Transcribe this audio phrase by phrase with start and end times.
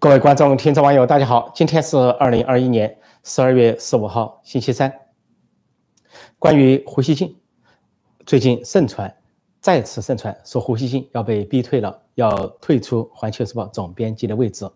[0.00, 1.52] 各位观众、听众、网友，大家好！
[1.54, 4.90] 今天是二零二一年十二月十五号，星期三。
[6.38, 7.36] 关于胡锡进，
[8.24, 9.14] 最近盛传，
[9.60, 14.66] 再次盛传说胡锡进要被逼退了，要退出《环球时报》总编辑的位置。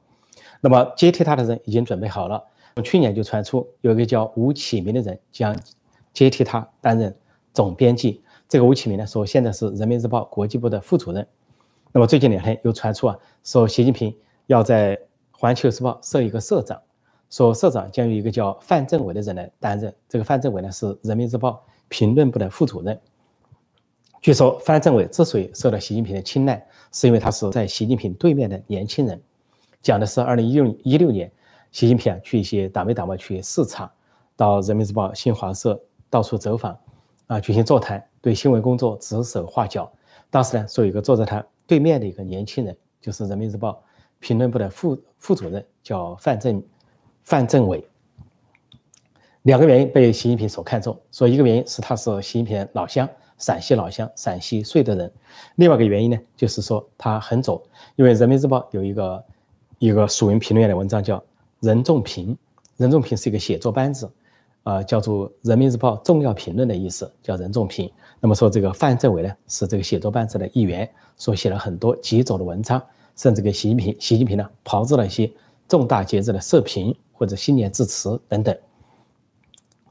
[0.61, 2.45] 那么接替他的人已经准备好了。
[2.75, 5.59] 从去年就传出有一个叫吴启明的人将
[6.13, 7.17] 接替他担任
[7.55, 8.23] 总编辑。
[8.47, 11.27] 这个吴启明呢，说现在是人民日报国际部的副主任。
[11.93, 14.15] 那么最近两天又传出啊，说习近平
[14.49, 15.01] 要在
[15.45, 16.81] 环球时报设一个社长，
[17.29, 19.95] 说社长将由一个叫范政伟的人来担任。
[20.09, 22.99] 这个范政伟呢是人民日报评论部的副主任。
[24.23, 29.21] 据说范政伟之所以受到习近平的青睐，是因为他是在习近平对面的年轻人。
[29.83, 31.31] 讲的是二零一六一六年，
[31.73, 33.93] 习近平啊去一些党委党报去视察，
[34.37, 36.75] 到人民日报、新华社到处走访，
[37.27, 39.93] 啊举行座谈，对新闻工作指手画脚。
[40.31, 43.79] 当时呢，说有一个坐在他对面的一个年轻人，就是人民日报。
[44.25, 46.63] 评论部的副副主任叫范正
[47.25, 47.87] 范政伟，
[49.43, 55.07] 两个原因被习近平所看中，说一个原因是他是习近平老乡，陕西老乡，陕西绥德人；
[55.57, 57.63] 另外一个原因呢，就是说他很左，
[57.97, 59.25] 因为人民日报有一个
[59.79, 61.23] 一个署名评论员的文章叫
[61.61, 62.35] 任仲平，
[62.79, 64.11] 任仲平是一个写作班子，
[64.63, 67.93] 呃，叫做人民日报重要评论的意思，叫任仲平。
[68.21, 72.83] 那么说这个范政伟呢，是这个写作班子的一员，所写了很多极左的文章。
[73.17, 75.31] 甚至给习近平，习近平呢炮制了一些
[75.69, 78.57] 重大节日的社评或者新年致辞等等，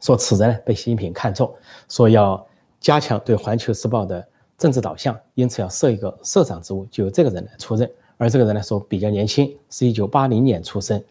[0.01, 1.51] 说此人呢被习近平看中，
[1.87, 2.45] 说要
[2.79, 7.89] 加强对《环球时报》的政治导向，因此要设一个社长职务，就由这个人来出任。
[8.17, 11.01] 而这个人呢说比较年轻，是一九八零年出生，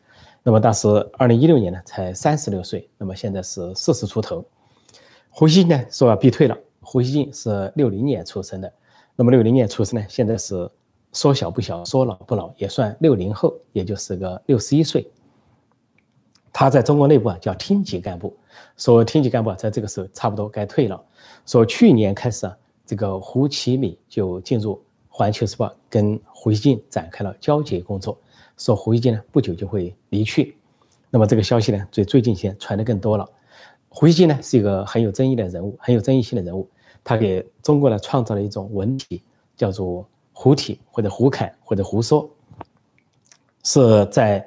[0.42, 4.44] 那么当时二零一六年呢才三十六岁，那么现在是四十出头。
[5.30, 8.72] 胡锡进呢说要逼退了，胡锡进是六零年出生的，
[9.16, 10.70] 那么六零年出生呢现在是。
[11.12, 15.06] 说小不小，说老不老，也算六零后，也就是个六十一岁。
[16.55, 18.34] 他在中国内部啊叫厅级干部，
[18.77, 21.02] 说厅级干部在这个时候差不多该退了。
[21.45, 22.56] 说去年开始啊，
[22.86, 24.74] 这个胡启敏就进入
[25.08, 28.18] 《环球时报》，跟胡锡进展开了交接工作。
[28.56, 30.56] 说胡锡进呢不久就会离去。
[31.11, 33.29] 那么这个消息呢，最最近些传的更多了。
[33.89, 36.67] 胡锡进呢是一个很有争议的人物，很有争议性的人物。
[37.05, 39.23] 他给中国呢创造了一种文体，
[39.58, 40.08] 叫做。
[40.42, 42.29] 胡体或者胡侃或者胡说，
[43.63, 44.45] 是在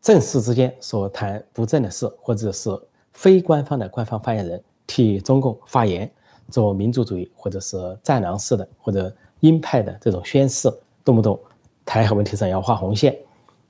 [0.00, 2.70] 正事之间所谈不正的事，或者是
[3.12, 6.10] 非官方的官方发言人替中共发言，
[6.48, 10.72] 做民族主义或者是战狼式的或者鹰派的这种宣誓，
[11.04, 11.38] 动不动
[11.84, 13.14] 台海问题上要画红线，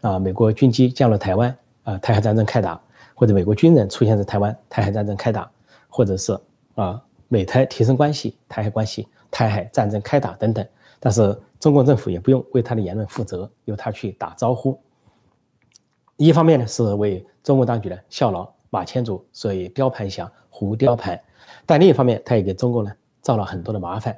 [0.00, 1.52] 啊，美国军机降落台湾，
[1.82, 2.80] 啊，台海战争开打，
[3.16, 5.50] 或者美国军人出现在台湾，台海战争开打，
[5.88, 6.38] 或者是
[6.76, 10.64] 啊，美台提升关系，台海关系，台海战争开打等等，
[11.00, 11.38] 但是。
[11.60, 14.80] 中国政府也不用为他的言论负责，由他去打招呼。
[16.16, 21.20] 一方面呢是为中国当局呢效劳，马前卒所以雕盘侠胡雕盘，
[21.66, 24.16] 但另一方面他也给中国呢造了很多的麻烦。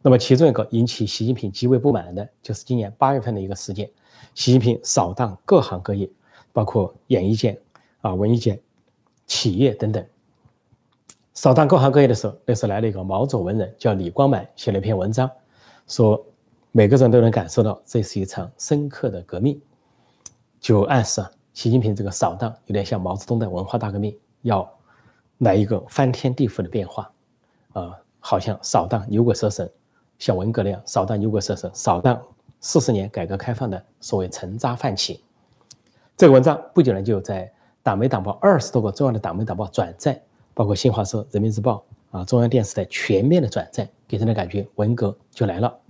[0.00, 3.90] 那么其中一个引起习近平极为不满的，就是今年八月份的一个事件：
[4.34, 6.08] 习近平扫荡各行各业，
[6.54, 7.60] 包括演艺界、
[8.00, 8.58] 啊文艺界、
[9.26, 10.02] 企业等等。
[11.34, 15.30] 扫荡各行各业的时候，那时候来了一个毛左文人，叫李光满，写了一篇文章，
[15.92, 16.24] 说。
[16.74, 19.60] 每个人都能感受到，这是一场深刻的革命，
[20.58, 24.66] 就暗示啊，习近平这个扫荡有点像毛泽东的文化大革命，要
[25.40, 27.12] 来一个翻天地覆的变化，
[27.74, 29.70] 啊，好像扫荡牛鬼蛇神，
[30.18, 32.18] 像文革那样扫荡牛鬼蛇神，扫荡
[32.58, 35.22] 四十年改革开放的所谓陈渣泛起。
[36.16, 40.18] 这个文章不久呢就在党媒党报二十多个重要的党媒党报转载，
[40.54, 45.80] 包括新华社、人民日报啊、中央电视台全面的转载，给人的感觉文革就来了。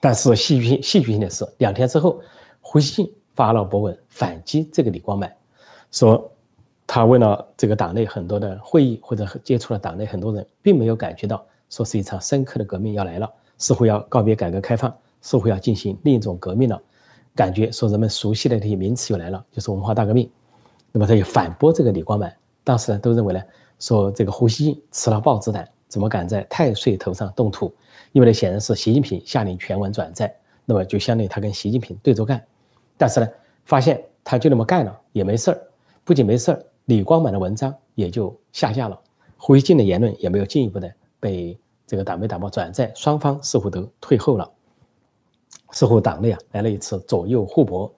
[0.00, 2.20] 但是戏剧性戏剧性的是，两天之后，
[2.60, 5.34] 胡锡进发了博文反击这个李光满，
[5.90, 6.30] 说
[6.86, 16.80] 他为了这个党内很多的会议或者接触了党内很多人，并没有感觉到说是一场深刻的革命要来了，似乎要告别改革开放，似乎要进行另一种革命了，
[17.34, 20.30] 感觉说人们熟悉的这些名词又来了，就是文化大革命。
[20.92, 23.42] 那么他就反驳这个李光满，当时呢都认为呢，
[23.78, 27.74] 说这个胡锡进吃了豹子胆，怎么敢在太岁头上动土？
[28.12, 32.42] 因为呢，显然是习近平下令全文转载，那么就相当于他跟习近平对着干。
[32.96, 33.28] 但是呢，
[33.64, 35.60] 发现他就那么干了也没事儿，
[36.04, 38.98] 不仅没事儿，李光满的文章也就下架了，
[39.36, 44.50] 胡锡进的言论也没有进一步的被这个党媒党报转载，双方似乎都退后了，
[45.72, 47.92] 似乎党内啊来了一次左右互搏，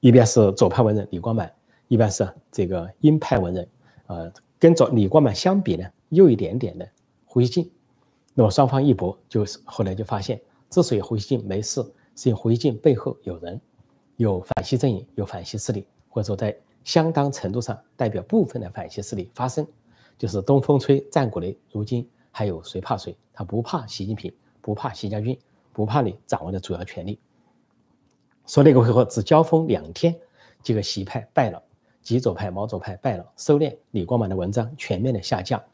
[0.00, 1.50] 一边是左派文人李光满，
[1.88, 3.68] 一边是这个鹰派文人，
[4.06, 6.86] 呃，跟着李光满相比呢，又一点点的
[7.24, 7.70] 胡锡进。
[8.34, 11.80] 那么双方一搏，就是后来就发现，之所以胡锡进没事，
[12.16, 13.60] 是因为胡锡进背后有人，
[14.16, 19.66] 有反西阵营，有反西势力，或者说在相当程度上代表部分的反西势力发生，
[20.18, 23.16] 就是东风吹，战鼓擂，如今还有谁怕谁？
[23.32, 25.38] 他不怕习近平，不怕习家军，
[25.72, 27.18] 不怕你掌握的主要权力。
[28.46, 30.14] 说那个回合只交锋两天，
[30.62, 31.62] 这个习派败了，
[32.02, 35.64] 极左派、毛左派败了，收敛，李光满的文章全面的下架，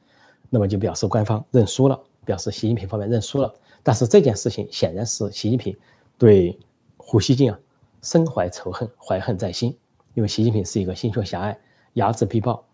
[0.49, 3.55] 那么就表示官方认输了，表示习近平方面认输了。
[3.83, 5.77] 但是这件事情显然是习近平
[6.19, 6.59] 对
[6.97, 7.59] 胡锡进啊
[8.03, 9.77] 深怀仇恨，怀恨在心，
[10.15, 11.59] 因为习近平是一个心胸狭隘、
[11.95, 12.65] 睚眦必报、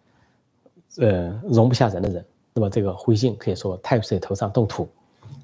[0.98, 2.24] 呃容不下人的人。
[2.54, 4.88] 那么这个胡锡进可以说太岁头上动土，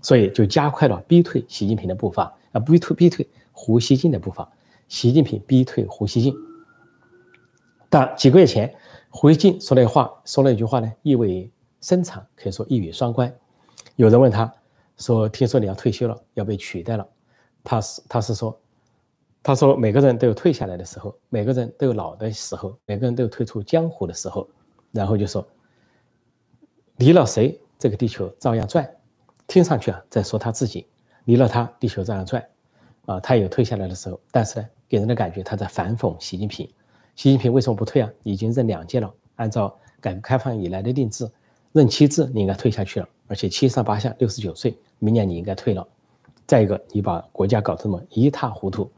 [0.00, 3.28] 所以就加快了逼退习近平的步伐啊，逼退逼退。
[3.54, 4.50] 胡锡进的步伐，
[4.88, 6.34] 习近平逼退胡锡进。
[7.90, 8.75] 但几个月前，
[9.10, 11.50] 胡锡进说那话，说了一句话呢，意味
[11.82, 13.32] 深长，可以说一语双关。
[13.97, 14.53] 有人问他
[14.97, 17.06] 说：“听说你要退休了，要被取代了？”
[17.65, 18.59] 他是他是说
[19.43, 24.49] ：“他说每个人都有退下来的时候，每个人都有老的时候，每个人都有退出江湖的时候。”
[24.93, 25.47] 然后就说
[26.97, 28.89] ：“离了谁，这个地球照样转。”
[29.49, 30.87] 听上去啊，在说他自己，
[31.25, 32.43] 离了他，地球照样转。
[33.06, 36.67] 啊，他有退下来的时候，但是呢，给人的感觉他在反讽习近平。
[37.17, 38.11] 习近平为什么不退啊？
[38.23, 41.29] 已经任两届了，按照改革开放以来的定制，
[41.73, 45.87] 任期制你应该退下去了，而且七上八下，六十九岁，明年你应该退了。
[46.47, 48.91] 再一个，你把国家搞这么一塌糊涂，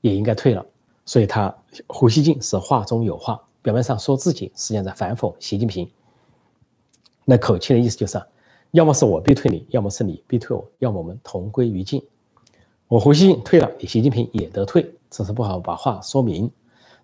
[0.00, 0.64] 也应该退了。
[1.04, 1.54] 所以他
[1.86, 5.88] 胡锡进是话中有话，表面上说自己，实际上在反讽习近平。
[7.24, 8.20] 那口气的意思就是，
[8.72, 12.02] 要么是我逼退你，要么是你逼退我，要么我们同归于尽。
[12.88, 16.50] 我胡锡进退了，你习近平也得退，只是不好把话说明。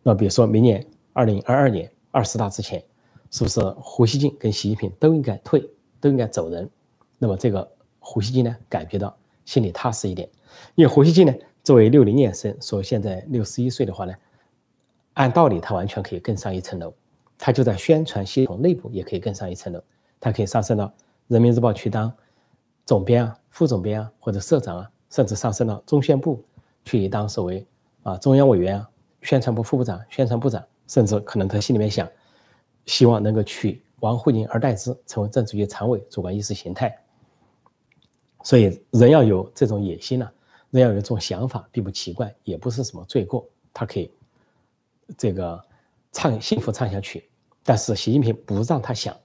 [0.02, 2.82] 那比如说明年二零二二年二十大之前，
[3.32, 5.68] 是不是胡锡进跟习近平都应该退，
[6.00, 6.70] 都应该走人？
[7.18, 7.68] 那么这个
[7.98, 9.12] 胡锡进呢，感觉到
[9.44, 10.28] 心里踏实一点。
[10.76, 11.34] 因为胡锡进呢，
[11.64, 14.14] 作为六零年生，说现在六十一岁的话呢，
[15.14, 16.94] 按道理他完全可以更上一层楼，
[17.36, 19.82] 他就在宣传系统内部也可以更上一层楼，
[20.20, 20.92] 他可以上升到
[21.26, 22.12] 人民日报去当
[22.86, 24.88] 总编啊、副总编啊或者社长啊。
[25.10, 26.42] 甚至上升到中宣部
[26.86, 27.66] 去当所谓
[28.02, 28.90] 啊中央委员啊、
[29.20, 32.08] 宣传部副部长、宣传部长，甚至可能他心里面想，
[32.86, 36.96] 希望能够取王沪宁而代之，成为政治局常委，主管意识形态。
[38.42, 40.30] 所以人要有这种野心呢，
[40.70, 43.48] 人要有这种想法，并不奇怪，也不是什么罪过。
[43.72, 44.10] 他可以
[45.16, 45.62] 这个
[46.12, 47.28] 唱幸福唱下去，
[47.62, 49.16] 但是习近平不让他想，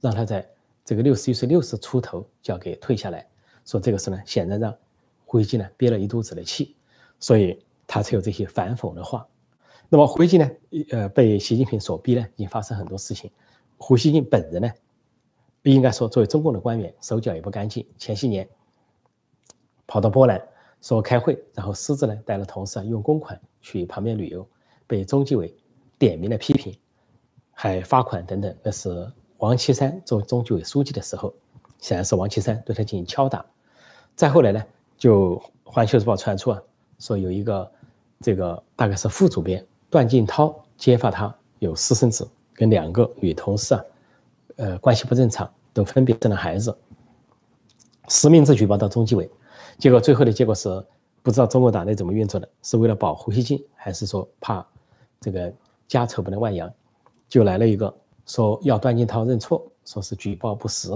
[0.00, 0.48] 让他在
[0.84, 3.26] 这个六十一岁、六十出头就要给退下来，
[3.64, 4.76] 说这个事呢，显然让。
[5.28, 6.76] 胡锡进呢憋了一肚子的气，
[7.18, 9.26] 所以他才有这些反讽的话。
[9.88, 10.50] 那么胡锡进呢，
[10.90, 13.30] 呃，被习近平所逼呢，已经发生很多事情。
[13.76, 14.70] 胡锡进本人呢，
[15.62, 17.86] 不应该说作为中共的官员，手脚也不干净。
[17.96, 18.48] 前些年
[19.86, 20.42] 跑到波兰
[20.80, 24.46] 说开会，然后私自呢带了同事啊用公款去旁边旅游，
[24.86, 25.54] 被中纪委
[25.98, 26.76] 点名的批评，
[27.52, 28.56] 还罚款等等。
[28.62, 31.32] 那是王岐山做中纪委书记的时候，
[31.78, 33.44] 显然是王岐山对他进行敲打。
[34.14, 34.64] 再后来呢？
[34.96, 36.62] 就《环球时报》传出啊，
[36.98, 37.70] 说有一个
[38.22, 43.84] 这个大概是副主编段静涛揭发他有私生子，跟两个女同事啊，
[44.56, 46.76] 呃关系不正常，都分别生了孩子，
[48.08, 49.30] 实名制举报到中纪委，
[49.78, 50.84] 结果最后的结果是
[51.22, 54.66] 不知道中国党内怎么运作的，是为了保胡锡进，还是说怕
[55.20, 55.52] 这个
[55.88, 56.72] 家丑不能外扬，
[57.28, 57.94] 就来了一个
[58.26, 60.90] 说要段静涛认错，说是举报不实。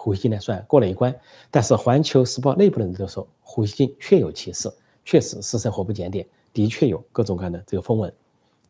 [0.00, 1.12] 胡锡进呢算过了一关，
[1.50, 4.72] 但是《环球时报》内部的人都说胡锡进确有其事，
[5.04, 8.12] 确实私生活不检点，的确有各种各样的这个风闻。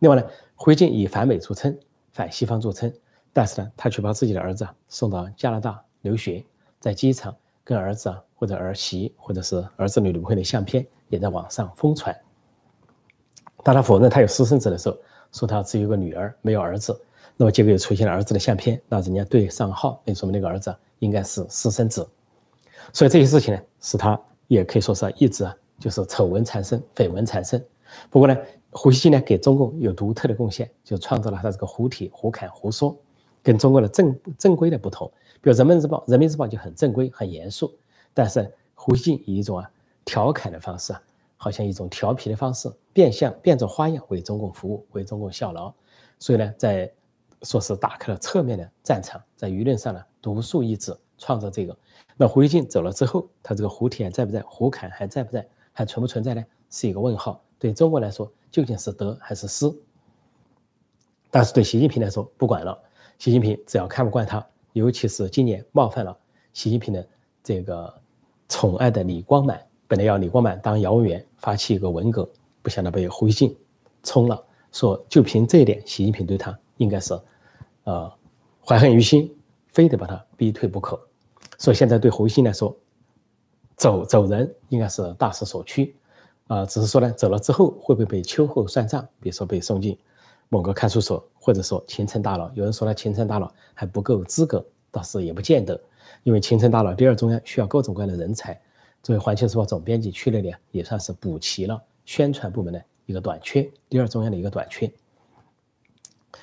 [0.00, 0.22] 另外呢，
[0.54, 1.76] 胡锡进以反美著称，
[2.12, 2.92] 反西方著称，
[3.32, 6.44] 但是呢，他却把自己的儿子送到加拿大留学，
[6.80, 12.16] 在机场跟儿子啊或者儿媳或者是儿子女女朋友的相片也在网上疯传。
[13.62, 14.96] 当他否认他有私生子的时候，
[15.32, 16.98] 说他只有个女儿没有儿子，
[17.36, 20.74] 那么结果又出现了儿子的相片，那人家对上号，那说明那个儿子。
[21.00, 22.04] 应该是私生子，
[22.92, 27.64] 所以这些事情呢，使他也可以说是一直啊，就是丑闻缠身、绯闻缠身。
[28.10, 28.36] 不过呢，
[28.70, 32.96] 胡锡进呢给中共有独特的贡献，就创造了他这个胡体、胡侃、胡说，
[33.42, 35.10] 跟中国的正正规的不同。
[35.40, 37.72] 比如《人民日报》，《人民日报》就很正规、很严肃，
[38.12, 39.70] 但是胡锡进以一种啊
[40.04, 41.02] 调侃的方式啊，
[41.36, 45.72] 好像一种调皮的方式，变相变着花样为中共服务、为中共效劳。
[46.18, 46.92] 所以呢，在
[47.42, 50.02] 说是打开了侧面的战场，在舆论上呢。
[50.20, 51.74] 独树一帜，创造这个。
[52.16, 54.40] 那胡锡进走了之后，他这个胡体还在不在？
[54.40, 55.48] 胡侃还在不在？
[55.78, 56.44] 还存不存在呢？
[56.70, 57.40] 是一个问号。
[57.56, 59.72] 对中国来说，究竟是得还是失？
[61.30, 62.76] 但是对习近平来说，不管了。
[63.16, 66.18] 习近平只要看不惯他，尤其是今年冒犯了
[66.52, 67.08] 习近平的
[67.44, 67.94] 这个
[68.48, 72.28] 宠爱的李光满，本来要李光满当姚文员发起一个文革，
[72.60, 73.56] 不想到被胡锡进
[74.02, 77.16] 冲了，说就凭这一点，习近平对他应该是，
[77.84, 78.12] 呃，
[78.66, 79.32] 怀恨于心，
[79.68, 81.00] 非得把他逼退不可。
[81.56, 82.76] 所以现在对胡锡进来说，
[83.78, 85.94] 走走人应该是大势所趋，
[86.48, 89.06] 啊，只是说呢，走了之后会不会被秋后算账？
[89.20, 89.96] 比如说被送进
[90.48, 92.50] 某个看守所，或者说秦城大佬。
[92.54, 95.80] 有人说他秦城大佬还不够资格，倒是也不见得，
[96.24, 98.60] 因为秦城大佬第二中央需要各种各样的人才。
[99.00, 104.92] 作为《环球时报》总编辑去那里，也算是补齐了宣传部门的一个短缺，第二中央的一个短缺。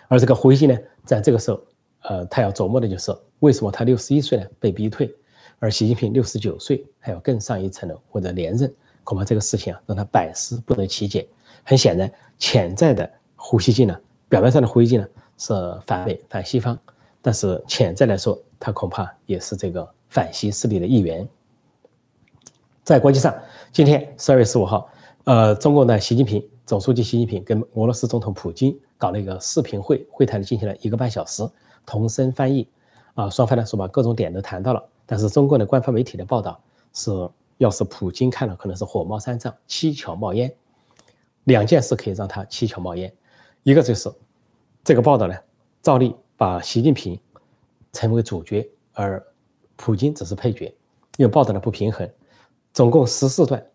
[0.08, 1.60] 而这个胡锡进呢，在这个时候，
[2.04, 5.14] 呃，他要琢磨的就是为什么他六十一岁呢被逼退，
[5.60, 11.28] 而习近平六十九岁还要更上一层楼或者连任，恐怕这个事情啊让他百思不得其解。
[11.64, 15.08] 很显然，潜在的胡锡进呢，表面上的胡锡进呢
[15.38, 15.54] 是
[15.86, 16.78] 反美反西方，
[17.22, 21.28] 但是潜在来说，他恐怕也是这个反西势力的一员。
[22.84, 23.34] 在国际上，
[23.72, 24.88] 今天十二月十五号，
[25.24, 31.44] 呃，中共的习近平总书记习近平跟俄罗斯总统普京搞了一个视频会，会谈进行了一个半小时，
[31.84, 32.68] 同声翻译，
[33.16, 36.60] 啊，双方呢说把各种点都谈到了，但是中国的官方媒体的报道
[36.94, 37.12] 是，
[37.58, 40.54] 要是普京看了可能是火冒三丈，七窍冒烟，
[41.46, 43.14] 两件事可以让他七窍冒烟，
[43.64, 44.12] 一个就是
[44.84, 45.36] 这个报道呢，
[45.82, 47.20] 照例把习近平
[47.94, 49.26] 成为主角，而
[49.76, 50.66] 普京只是配角，
[51.18, 52.10] 因为报道的不平衡。
[52.74, 53.66] 总共十四段，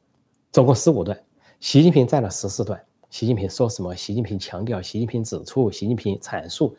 [0.53, 1.19] 总共十五段，
[1.59, 2.79] 习近平占了十四段。
[3.09, 3.95] 习近平说什么？
[3.95, 6.77] 习近平强调，习近平指出，习近平阐述，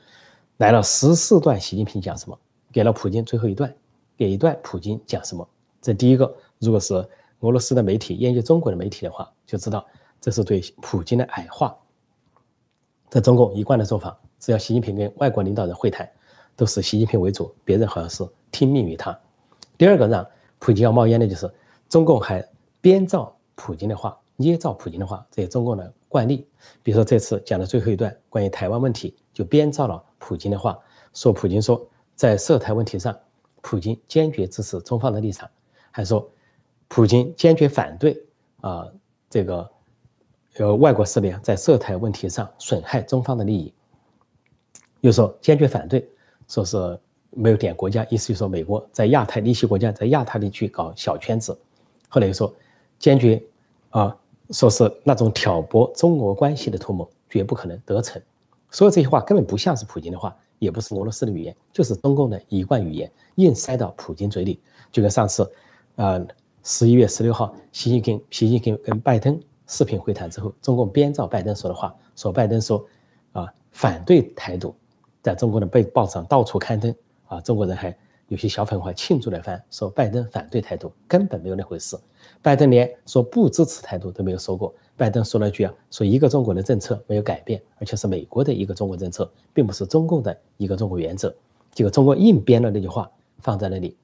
[0.58, 1.60] 来了十四段。
[1.60, 2.38] 习近平讲什么？
[2.72, 3.74] 给了普京最后一段，
[4.22, 5.50] 给一段普京讲什么？
[5.82, 6.94] 这第一个，如果是
[7.40, 9.84] 俄罗斯的媒体研究中国的媒体的话，就知道
[10.20, 11.76] 这是对普京的矮化。
[13.10, 16.08] 在中共一贯的做法，只要习近平跟外国领导人会谈，
[16.56, 19.20] 都是习近平为主，别人好像是听命于他。
[19.76, 20.24] 第二个让
[20.60, 21.52] 普京要冒烟的就是。
[21.90, 22.48] 中共还
[22.80, 26.48] 编造普京的话，捏造普京的话，这是中共的惯例。
[26.84, 30.78] 比如说这次讲的最后一段关于台湾问题，就编造了普京的话，
[31.12, 31.84] 说普京说
[32.16, 33.18] 在涉台问题上，
[33.62, 35.50] 普京坚决支持中方的立场，
[35.92, 36.30] 还说
[36.88, 38.22] 普京坚决反对
[38.60, 38.88] 啊
[39.30, 39.72] 这个
[40.58, 43.74] 呃外国势力啊在涉台问题上损害中方的利益，
[45.02, 46.08] 又说坚决反对，
[46.48, 47.00] 说是
[47.30, 51.58] 没有点国家，意思就是说美国在亚太地区国家在亚太地区搞小圈子。
[52.10, 52.54] 后来又说，
[53.00, 53.42] 坚决
[53.92, 54.14] 啊，
[54.50, 58.22] 说是那种挑拨中俄关系的图谋绝不可能得逞。
[58.72, 64.60] 说这些话根本不像是普京的话，也不是俄罗斯的语言，就是中共的一贯语言，硬塞到普京嘴里。
[64.92, 65.50] 就跟上次，
[65.96, 66.26] 呃，
[66.64, 72.86] 十一月十六号，习近平习近平跟拜登视频会谈之后，中共编造拜登说的话，说拜登说
[73.34, 74.74] 啊反对台独，
[75.22, 76.96] 在中国的被报上到处刊登
[77.28, 77.96] 啊，中国人还。
[78.32, 82.00] 有些小粉红庆祝了一番，说拜登反对台独，根本没有那回事。
[82.42, 84.74] 拜登连说不支持台独都没有说过。
[84.96, 91.36] 拜登说了句啊，说一个中国的政策没有改变，而且是美国的一个中国政策，并不是中共的一个中国原则。
[91.74, 93.98] 结果中国硬编了那句话放在那里，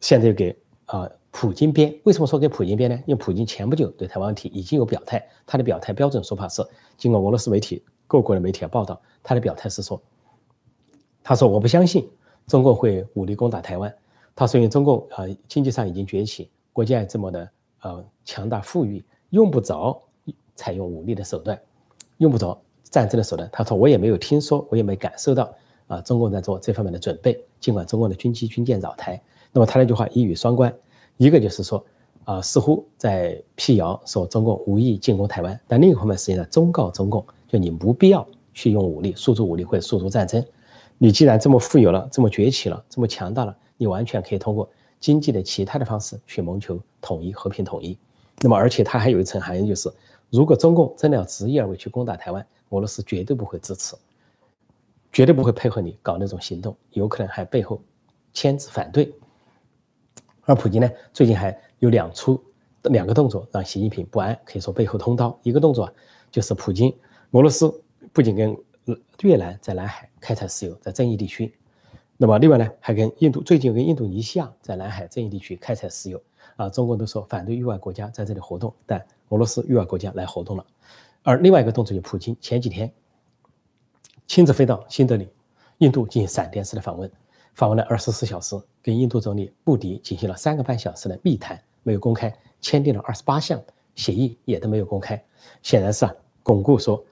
[0.00, 0.54] 现在又给
[0.84, 1.98] 啊普京编。
[2.04, 2.96] 为什么说给普京编呢？
[3.06, 6.62] 因为普京前不久对台湾问题已经有表态，他的表态标准说法是，
[6.98, 9.98] 经过俄罗斯媒体各国的媒体报道，他的表态是说，
[11.22, 12.06] 他说我不相信。
[12.46, 13.94] 中共会武力攻打台湾，
[14.34, 17.50] 他说因为中共啊经济上已经崛起，国家这么的
[17.82, 20.00] 呃强大富裕，用不着
[20.56, 21.60] 采用武力的手段，
[22.18, 23.48] 用不着战争的手段。
[23.52, 25.54] 他说我也没有听说，我也没感受到
[25.86, 27.42] 啊中共在做这方面的准备。
[27.60, 30.74] 尽管中共的军机军舰扰台，那么他那句话一语双关，
[31.18, 31.84] 一个就是说
[32.24, 40.44] 啊似乎在辟谣说中共无意进攻台湾，但另一方面实际上忠告中共，就你不必要去用武力，诉诸武力或者诉诸战争。
[41.02, 44.68] 你既然这么富有了，这么崛起了，这么强大了，你完全可以通过
[45.00, 47.96] 经济的其他的方式去谋求统一、和平统一。
[48.42, 49.90] 那么，而且它还有一层含义，就是
[50.28, 53.96] 如果中共真的要执意而为去攻打台湾，俄罗斯绝对不会支持，
[55.10, 57.80] 绝对不会配合你搞那种行动，有可能还背后
[58.34, 59.10] 牵制反对。
[60.42, 62.38] 而普京呢，最近还有两出
[62.82, 65.38] 两个动作让习近平不安，可以说背后通刀。
[65.42, 65.90] 一个动作
[66.30, 66.94] 就是普京，
[67.30, 67.72] 俄罗斯
[68.12, 68.54] 不仅跟
[69.22, 71.54] 越南在南海开采石油，在争议地区。
[72.16, 76.22] 那么另外呢，还跟印度最近跟印度尼西亚在南海争议地区开采石油。
[76.56, 80.66] 啊，中国都说反对域外国家在这里活动，但俄罗斯域外国家来活动了。
[81.22, 82.92] 而另外一个动作就普京前几天
[84.26, 85.28] 亲自飞到新德里，
[85.78, 87.10] 印度进行闪电式的访问，
[87.54, 92.30] 访问了二十四小时，跟印度总理穆迪进行了三个半小时的密谈，没有公开，
[92.60, 93.58] 签订了二十八项
[93.94, 95.22] 协议，也都没有公开，
[95.62, 97.02] 显然是啊，巩固说。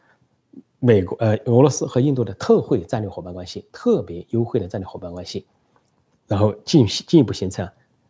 [0.80, 5.44] 美国、呃，俄罗斯和印度的特惠战略伙伴关系，特别优惠的战略伙伴关系，
[6.26, 7.68] 然后进进一步形成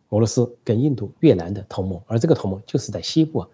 [0.09, 3.45] 俄罗斯跟印度、越南的同盟，而这个同盟就是在西部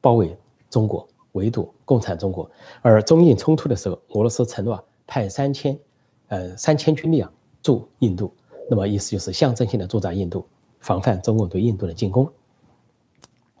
[0.00, 0.34] 包围
[0.70, 2.50] 中国，围堵共产中国。
[2.80, 5.78] 而中印冲突的时候，俄罗斯承诺啊派三千，
[6.28, 7.30] 呃三千军力啊
[7.62, 8.32] 驻印度，
[8.70, 10.46] 那么意思就是象征性的驻扎印度，
[10.80, 12.26] 防范中共对印度的进攻。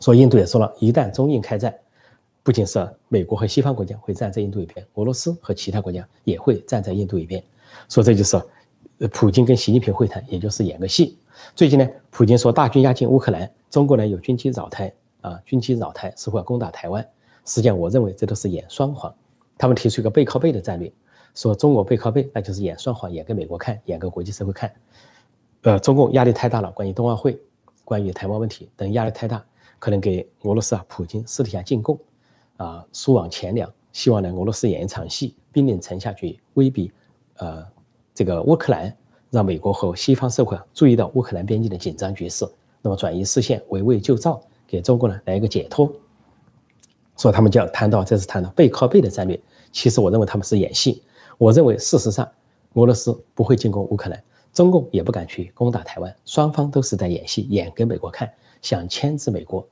[0.00, 1.74] 所以印度也说了，一旦中印开战，
[2.42, 7.42] 不仅是美国和西方国家会站在印度一边，俄罗斯和其他国家也会站在印度一边。
[7.88, 8.42] 所以这就是，
[9.12, 11.18] 普京跟习近平会谈，也就是演个戏。
[11.54, 17.06] 最近呢，普京说大军压境乌克兰，中国呢有军机扰台啊，军机扰台似乎要攻打台湾。
[17.44, 19.14] 实际上，我认为这都是演双簧。
[19.56, 20.92] 他们提出一个背靠背的战略，
[21.34, 24.72] 说中国背靠背，那就是演双簧，演给美国看，演给国际社会看。
[25.62, 27.38] 呃，中共压力太大了，关于冬奥会，
[27.84, 29.44] 关于台湾问题等压力太大。
[29.78, 31.98] 可能给俄罗斯啊，普京私底下进贡，
[32.56, 36.92] 啊，输往钱粮，希望呢，俄罗斯演一场戏，兵临城下去威逼，
[37.36, 37.66] 呃，
[38.14, 38.94] 这个乌克兰，
[39.30, 42.46] 让美国和西方社会注意到乌克兰边境的紧张局势，
[42.80, 45.92] 那么转移视线，围魏救赵，给中国呢来一个解脱。
[47.16, 49.38] 所以他们就要谈到，这是谈到背靠背的战略。
[49.70, 51.02] 其实我认为他们是演戏。
[51.38, 52.28] 我认为事实上，
[52.74, 58.32] 俄罗斯不会进攻乌克兰，中共也不敢去攻打台湾，双方都是在演戏，演给美国看。
[58.62, 59.66] 想牵制美国，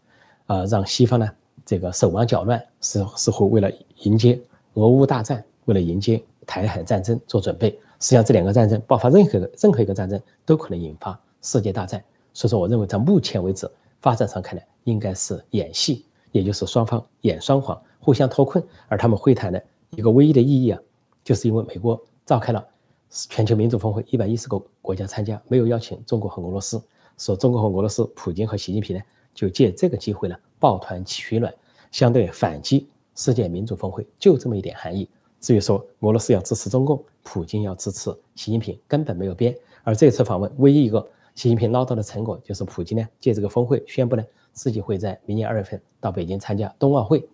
[0.46, 1.28] 啊，让西方呢
[1.64, 3.70] 这个手忙脚乱，是似乎为了
[4.02, 4.40] 迎接
[4.74, 7.70] 俄乌大战，为了迎接台海战争做准备。
[8.00, 12.02] 实际上，这两个战争爆发，任何任何一个战争都可能引发世界大战。
[12.32, 18.64] 所以说，我认为在目前为止发展上看来，应该是演戏，也就是双方演双簧，互相脱困。
[18.88, 20.80] 而他们会谈的一个唯一的意义啊，
[21.22, 22.66] 就是因为美国召开了
[23.10, 26.82] 全球民主峰会，一百一十个国家参加，没有邀请中国和俄罗斯。
[27.18, 29.02] 说中国和俄罗斯，普京和习近平呢，
[29.34, 31.52] 就借这个机会呢，抱团取暖，
[31.90, 32.86] 相对反击
[33.16, 35.08] 世界民主峰会，就这么一点含义。
[35.40, 39.56] 至于说俄罗斯要支持中共，普京要支持习近平，根本没有变。
[39.82, 41.00] 而这次访问，唯一一个
[41.34, 47.26] 习近平捞到的成果，就是普京呢，借这个峰会宣布呢，自己会在明年二月份到北京参加冬奥会。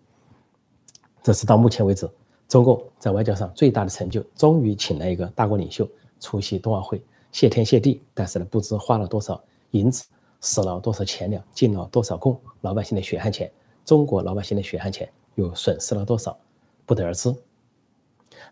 [1.23, 2.09] 这是到目前为止
[2.49, 5.89] 中共在外交上最大的成就，终于请了一个大国领袖
[6.21, 8.01] 出席冬奥会，谢天谢地。
[8.15, 9.43] 但是呢，不知花了多少。
[9.73, 10.05] 银子
[10.41, 13.51] 死了多少钱粮，进了多少贡，老百姓的血汗钱，
[13.85, 16.39] 中国老百姓的血汗钱又损失了多少，
[16.85, 17.35] 不得而知。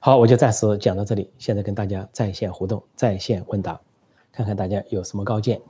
[0.00, 3.80] 好，我就暂时讲到这里，现在跟大家在线互动，在线问答，
[4.32, 5.60] 看看大家有什么高见。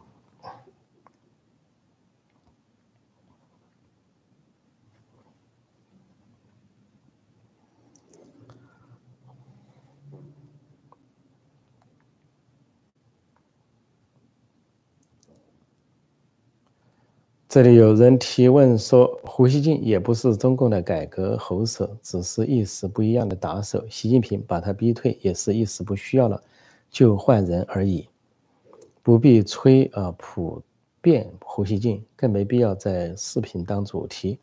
[17.54, 23.86] 这里有人提问说，胡锡进也不是中共的改革喉舌，只是一时不一样的打手。
[23.88, 26.42] 习近平把他逼退，也是一时不需要了，
[26.90, 28.08] 就换人而已，
[29.04, 30.60] 不必吹啊普
[31.00, 34.36] 遍胡锡进，更没必要在视频当主题，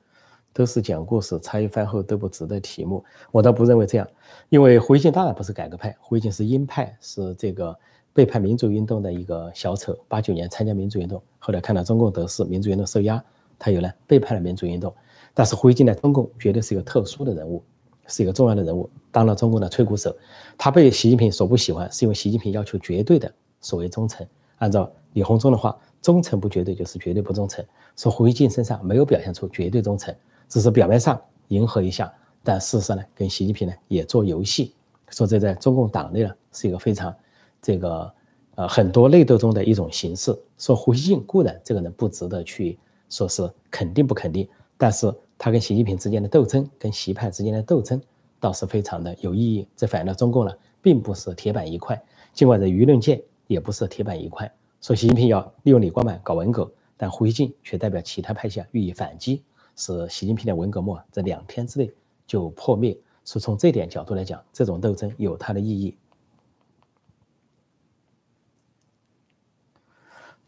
[0.54, 3.04] 都是讲故事，茶余饭后都不值得题目。
[3.30, 4.08] 我倒不认为这样，
[4.48, 7.78] 因为胡锡进当然不是改革派，胡锡进是鹰派，是这个。
[8.14, 13.24] 背叛民主运动的一个小丑，八九年参加民主运动，后来看到中共得势，民主运动受压，
[13.58, 14.94] 他又呢背叛了民主运动。
[15.34, 17.64] 但是胡锡进呢，中共绝对是一个特殊的人物，
[18.08, 20.14] 是一个重要的人物，当了中共的吹鼓手。
[20.58, 24.28] 他被习近平所不喜欢，是因为习近平要求绝对的所谓忠诚。
[24.58, 27.64] 按照李鸿忠的话，忠诚不绝对就是绝对不忠诚。
[27.96, 30.14] 说胡锡进身上没有表现出绝对忠诚，
[30.50, 34.74] 只是表面上迎合一下，但事实上呢，跟习近平呢也做游戏。
[35.12, 37.16] 说这在中共党内呢是一个非常。
[37.62, 38.14] 这个
[38.56, 40.38] 呃，很多内斗中的一种形式。
[40.58, 42.78] 说胡锡进固然这个人不值得去
[43.10, 44.48] 说是肯定不肯定，
[44.78, 48.02] 但是他跟习近平之间的斗争，跟习派之间的斗争，
[48.40, 49.68] 倒是非常的有意义。
[49.76, 52.02] 这反映了中共呢，并不是铁板一块。
[52.34, 54.52] 尽管在舆论界也不是铁板一块。
[54.82, 59.44] 说习近平要利用李光满搞文革，但胡锡进却代表其他派系予以反击，
[59.76, 61.92] 使习近平的文革梦在两天之内
[62.28, 62.98] 就破灭。
[63.24, 65.96] 是从这点角度来讲，这种斗争有它的意义。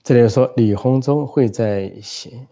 [0.04, 2.46] 这里说李鸿忠会在习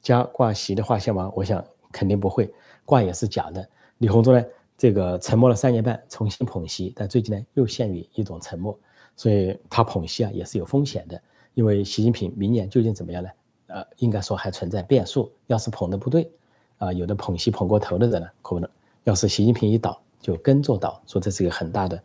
[0.00, 1.32] 家挂习的画像吗？
[1.34, 2.48] 我想肯定不会，
[2.84, 3.68] 挂也是假的。
[3.98, 4.44] 李鸿忠呢，
[4.78, 8.78] 这个沉默了三年半，重新捧习，但最近呢又陷于一种沉默，
[9.16, 11.20] 所以他捧习啊也是有风险的。
[11.54, 13.28] 因为习近平明年究竟怎么样呢？
[13.66, 15.32] 呃，应该说还存在变数。
[15.48, 16.30] 要是捧的不对，
[16.78, 18.70] 啊，有的捧习捧过头的人呢，可能
[19.02, 22.00] 要是习近平一倒，就跟着倒，说这是一个很大的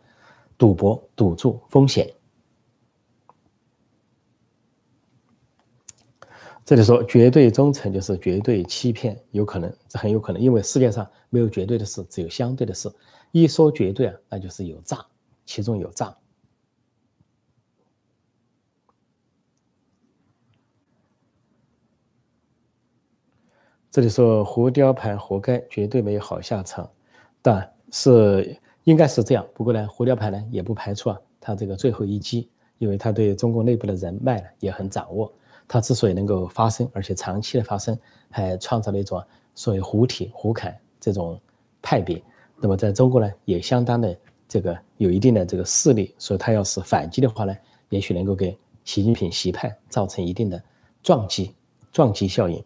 [0.58, 2.12] 赌博、赌注风险。
[6.68, 12.92] 这里说绝对忠诚就是绝对欺骗，有可能，这很有可能，因为世界上没有绝对的事，只有相对的事。
[13.32, 15.02] 一说绝对啊，那就是有诈，
[15.46, 16.14] 其中有诈。
[23.90, 26.86] 这里说胡雕盘活该，绝对没有好下场，
[27.40, 28.54] 但是
[28.84, 29.48] 应该是这样。
[29.54, 35.32] 不过呢，胡雕盘呢也不排除啊，他这个最后一击，因为他对中国内部的人脉呢也很掌握。
[35.68, 37.96] 它之所以能够发生，而且长期的发生，
[38.30, 39.22] 还创造了一种
[39.54, 41.38] 所谓“胡体”“胡侃”这种
[41.82, 42.20] 派别。
[42.56, 47.54] 那么在中国呢，也相当的这个有一定的这个势力，所以它要是反击的话呢，
[47.90, 50.60] 也许能够给习近平习派造成一定的
[51.02, 51.54] 撞击、
[51.92, 52.64] 撞击效应。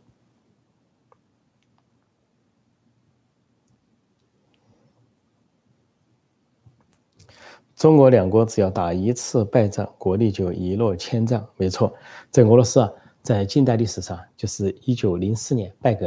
[7.82, 11.44] 中俄两国只要打一次败仗，国力就一落千丈。
[11.56, 11.92] 没错，
[12.30, 12.88] 在俄罗斯啊，
[13.24, 16.06] 在近代历史上，就是一九零四年败给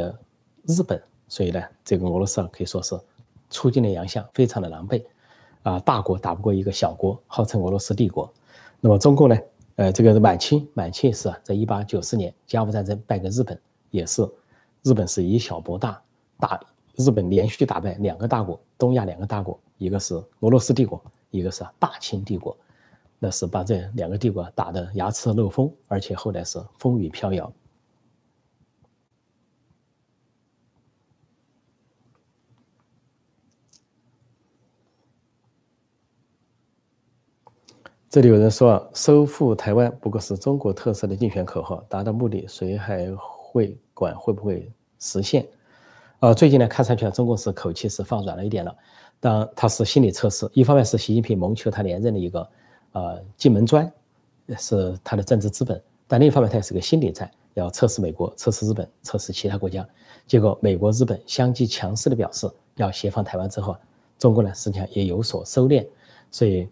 [0.63, 2.97] 日本，所以呢，这个俄罗斯啊可以说是
[3.49, 5.03] 出尽了洋相，非常的狼狈
[5.63, 8.33] 啊，大国打不过一个小国，号称俄罗斯帝国。
[8.79, 9.37] 那么中共呢，
[9.75, 13.59] 呃，这个满清，满清是啊，在一八九四年甲午战争败给日本，
[13.91, 14.25] 也是
[14.81, 16.01] 日本是以小博大，
[16.39, 16.57] 打
[16.95, 21.03] 日本连续打败两个大国，东亚两个大国，一个是俄罗斯帝国。
[21.35, 22.57] 一个是大清帝国，
[23.19, 27.51] 那是把这两个帝国打得牙齿漏风，而且后来是风雨飘摇。
[38.07, 45.45] 这里有人说，收复台湾不过是中国特色的竞选口号，达到目的谁还会管会不会实现？
[46.21, 48.73] 呃，最近呢，看上去中共是口气是放软了一点了。
[49.19, 52.47] 当他是心理测试，一方面是习近平谋求他连任的一个，
[52.91, 53.91] 呃，进门砖，
[54.57, 59.87] 是他的政治资本；但另一方面，他也是个心理战，要测试美国、测试日本、测试其他国家。
[60.27, 63.75] 结果，美国、日本相继强势的表示要协防台湾之后，
[64.19, 65.87] 中国呢实际上也有所收敛，
[66.29, 66.67] 所以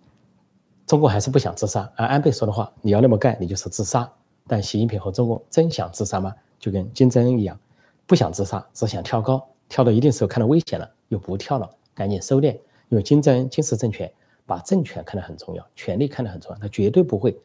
[0.86, 1.92] 中国还是不想自杀。
[1.96, 4.12] 而安倍说的话，你要那么干，你就是自杀。
[4.46, 6.36] 但习近平和中国真想自杀吗？
[6.60, 7.58] 就跟金正恩一样，
[8.06, 11.70] 不想自杀，只想跳高，跳到一定时候看到危险了，又不跳了。
[11.94, 12.54] 赶紧收敛，
[12.90, 14.12] 因为金正恩、金氏政权
[14.46, 17.40] 把政权看得很重要，权力看得很重要，他绝对不会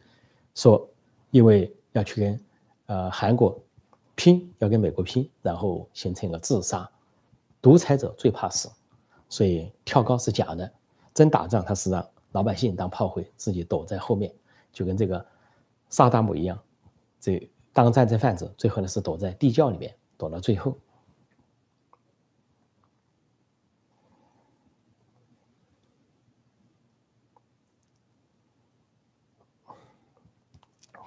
[0.54, 0.88] 说
[1.30, 2.40] 因为要去跟
[2.86, 3.58] 呃韩国
[4.14, 6.88] 拼，要跟美国拼，然后形成一个自杀。
[7.60, 8.70] 独裁者最怕死，
[9.28, 10.70] 所以跳高是假的，
[11.12, 14.32] 真打仗他是让老百姓当炮灰，自己躲在后面，
[14.72, 15.24] 就跟这个
[15.88, 16.58] 萨达姆一样，
[17.20, 20.76] 这当战争贩子，最后呢是躲在地窖里面，躲到最后。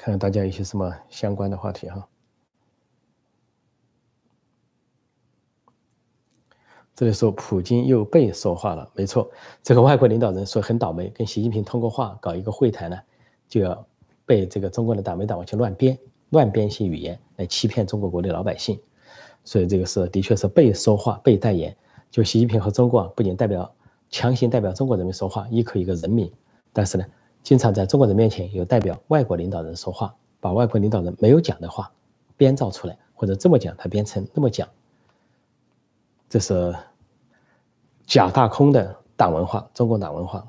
[0.01, 2.07] 看看大家有些什么相关的话题哈。
[6.95, 9.29] 这里说普京又被说话了，没错，
[9.61, 12.99] 这个外国领导人说很倒霉，跟习近平通过话搞一个会谈呢，
[13.47, 13.85] 就要
[14.25, 15.95] 被这个中国的党媒党去乱编，
[16.31, 18.81] 乱编一些语言来欺骗中国国内老百姓，
[19.43, 21.77] 所以这个是的确是被说话、被代言。
[22.09, 23.71] 就习近平和中国啊不仅代表
[24.09, 26.33] 强行代表中国人民说话，一口一个人民，
[26.73, 27.05] 但是呢。
[27.43, 31.91] 经常在中国人面前有代表外国领导人说话，把外国领导人没有讲的话
[32.37, 34.69] 编造出来，或者这么讲他编成那么讲，
[36.29, 36.73] 这是
[38.05, 40.47] 假大空的党文化，中国党文化。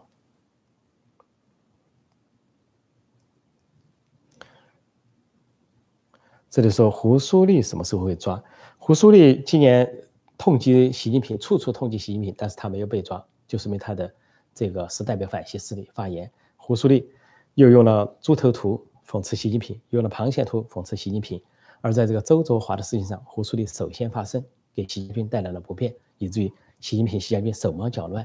[6.50, 8.42] 这里说胡苏立什么时候会抓？
[8.76, 9.90] 胡苏立今年
[10.36, 14.12] 痛击习近平，处处痛击习近平，但是他没有被抓，就说明他的
[14.54, 16.30] 这个是代表反西势力发言。
[16.64, 17.10] 胡苏立
[17.54, 21.42] 又用了猪头图讽刺习近平，用了螃蟹图讽刺习近平。
[21.80, 28.24] 而在这个周作华的事情上，胡苏立首先发声，给习近平带来了不便，以至于习近平、习家军手忙脚乱，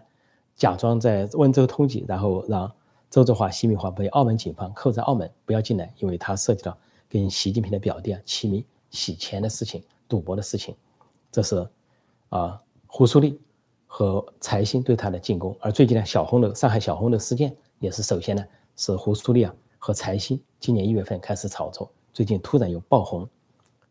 [0.56, 2.72] 假装在温州通缉，然后让
[3.10, 6.78] 周作华、习明华被澳门警方扣在澳门，不要进来，因为他涉及到
[7.10, 10.76] 跟习近平的表弟啊齐名洗钱的事情、赌博的事情。
[11.32, 11.68] 这是
[12.30, 13.42] 啊，胡苏立
[13.88, 15.58] 和财新对他的进攻。
[15.60, 17.58] 而最近呢，小红楼上海小红楼事件。
[17.80, 18.44] 也是首先呢，
[18.76, 23.28] 是胡苏立啊和财新今年一月份开始炒作，最近突然又爆红，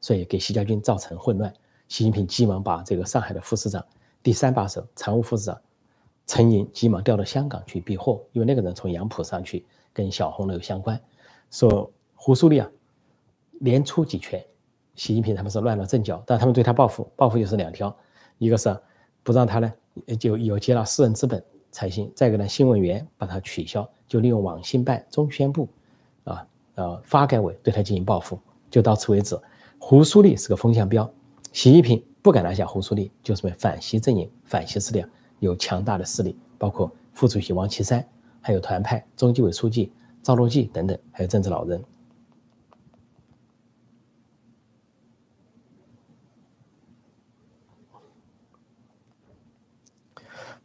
[0.00, 1.52] 所以给习家军造成混乱。
[1.88, 3.84] 习近平急忙把这个上海的副市长、
[4.22, 5.60] 第三把手、常务副市长
[6.26, 11.00] 陈寅急忙调到香港去避祸，因为那个人从杨浦上去跟小红楼相关。
[11.52, 12.68] 说胡苏立啊
[13.60, 14.44] 连出几拳，
[14.96, 17.96] 习近平他们是乱了阵脚，但他们对他报复，报复就是两条，
[18.38, 18.76] 一个是
[19.22, 19.72] 不让他呢
[20.18, 21.42] 就有接纳私人资本。
[21.76, 25.68] 财新，再一个呢，新闻源把它取消，就利用网信办、中宣部，
[26.24, 29.38] 啊，呃，发改委对他进行报复，就到此为止。
[29.78, 31.06] 胡苏立是个风向标，
[31.52, 35.04] 习近平不敢拿下胡苏立，就是为反习阵营、反习势力
[35.38, 38.02] 有强大的势力，包括副主席王岐山，
[38.40, 41.84] 还有团派中纪委书记赵乐际等等，还有政治老人。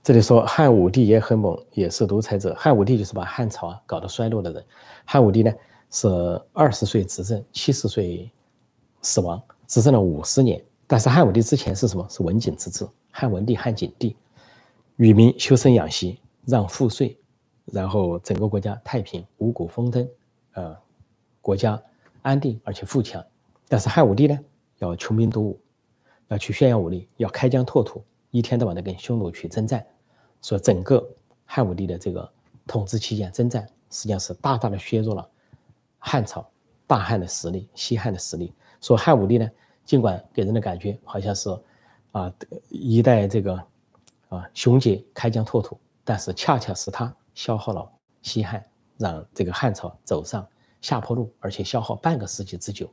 [0.04, 2.56] 这里说汉武帝也很猛，也是独裁者。
[2.56, 4.66] 汉武帝就是把汉朝啊搞得衰落的人。
[5.06, 5.54] 汉武帝呢
[5.92, 6.08] 是
[6.54, 8.32] 二十岁执政，七十岁
[9.04, 10.60] 死亡，执政了五十年。
[10.88, 12.04] 但是汉武帝之前是什么？
[12.10, 14.16] 是文景之治，汉文帝、汉景帝，
[14.96, 17.16] 与民修身养息，让赋税，
[17.66, 20.10] 然后整个国家太平，五谷丰登，
[20.54, 20.76] 呃，
[21.42, 21.80] 国家
[22.24, 23.24] 安定而且富强。
[23.70, 24.40] 但是汉武帝呢，
[24.80, 25.60] 要穷兵黩武，
[26.28, 29.86] 要去炫耀武力，要开疆拓土，一天到晚的跟匈奴去征战。
[30.42, 31.08] 说整个
[31.46, 32.28] 汉武帝的这个
[32.66, 35.30] 统治期间征战，实际上是大大的削弱了
[36.00, 36.50] 汉朝
[36.88, 38.52] 大汉的实力，西汉的实力。
[38.82, 39.48] 说汉武帝呢？
[39.84, 41.50] 尽管给人的感觉好像是，
[42.12, 42.32] 啊，
[42.70, 43.54] 一代这个，
[44.30, 47.92] 啊，雄杰开疆拓土，但是恰恰是他消耗了
[48.22, 48.64] 西汉，
[48.98, 50.48] 让这个汉朝走上
[50.82, 52.90] 下坡路，而且消耗半个世纪之久，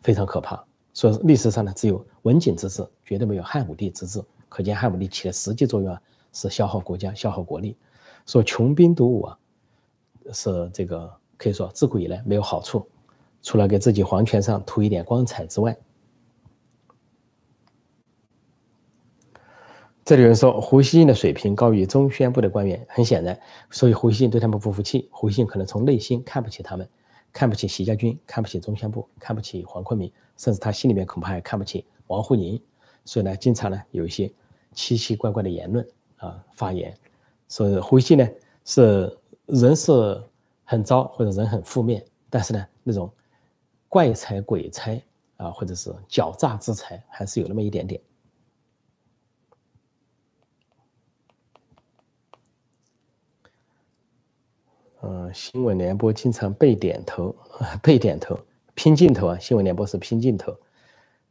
[0.00, 0.64] 非常可怕。
[0.92, 4.24] 所以历史上呢，只有文景之治，绝对没有汉武帝之治。
[4.56, 6.00] 可见汉武帝起的实际作用啊，
[6.32, 7.76] 是消耗国家、消耗国力。
[8.24, 9.38] 说穷兵黩武啊，
[10.32, 12.88] 是这个可以说自古以来没有好处，
[13.42, 15.76] 除了给自己皇权上涂一点光彩之外。
[20.06, 23.38] 这里有人说胡锡进的水平高于中宣部的官员，很显然，
[23.70, 25.10] 所以胡锡进对他们不服气。
[25.12, 26.88] 胡锡进可能从内心看不起他们，
[27.30, 32.58] 看不起习家军，看不起中宣部，看不起黄坤明，甚至他心里面恐怕还看不起王沪宁。
[33.04, 34.32] 所以呢，经常呢有一些
[34.76, 35.84] 奇奇怪怪的言论
[36.18, 36.96] 啊发言，
[37.48, 38.28] 说胡锡进呢
[38.64, 40.22] 是人是
[40.62, 43.12] 很糟或者人很负面，但是呢那种
[43.88, 45.02] 怪才鬼才
[45.38, 48.00] 啊或者是狡诈之才还是有那么一点点。
[55.02, 57.34] 嗯，新闻联播经常被点头，
[57.80, 58.36] 被点头，
[58.74, 59.38] 拼镜头啊！
[59.38, 60.54] 新闻联播是拼镜头，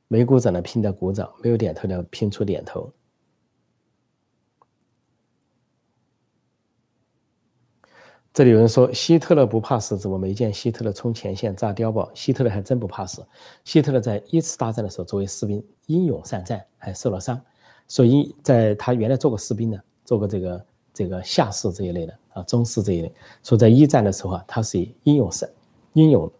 [0.07, 2.89] 没鼓掌的拼的鼓掌，没有点头的拼出点头。
[8.35, 12.11] 这里有人说希特勒不怕死，怎么没见希特勒冲前线炸碉堡？
[12.13, 13.25] 希特勒还真不怕死。
[13.63, 17.41] 希特勒在一次大战的时候，作为士兵英勇善战，还受了伤，
[17.87, 20.63] 所以在他原来做过士兵的，做过这个。
[20.97, 25.49] 这个下士这一类的啊，中士这一类，说在一战的时候啊，他是以英勇善、
[25.91, 26.31] 英勇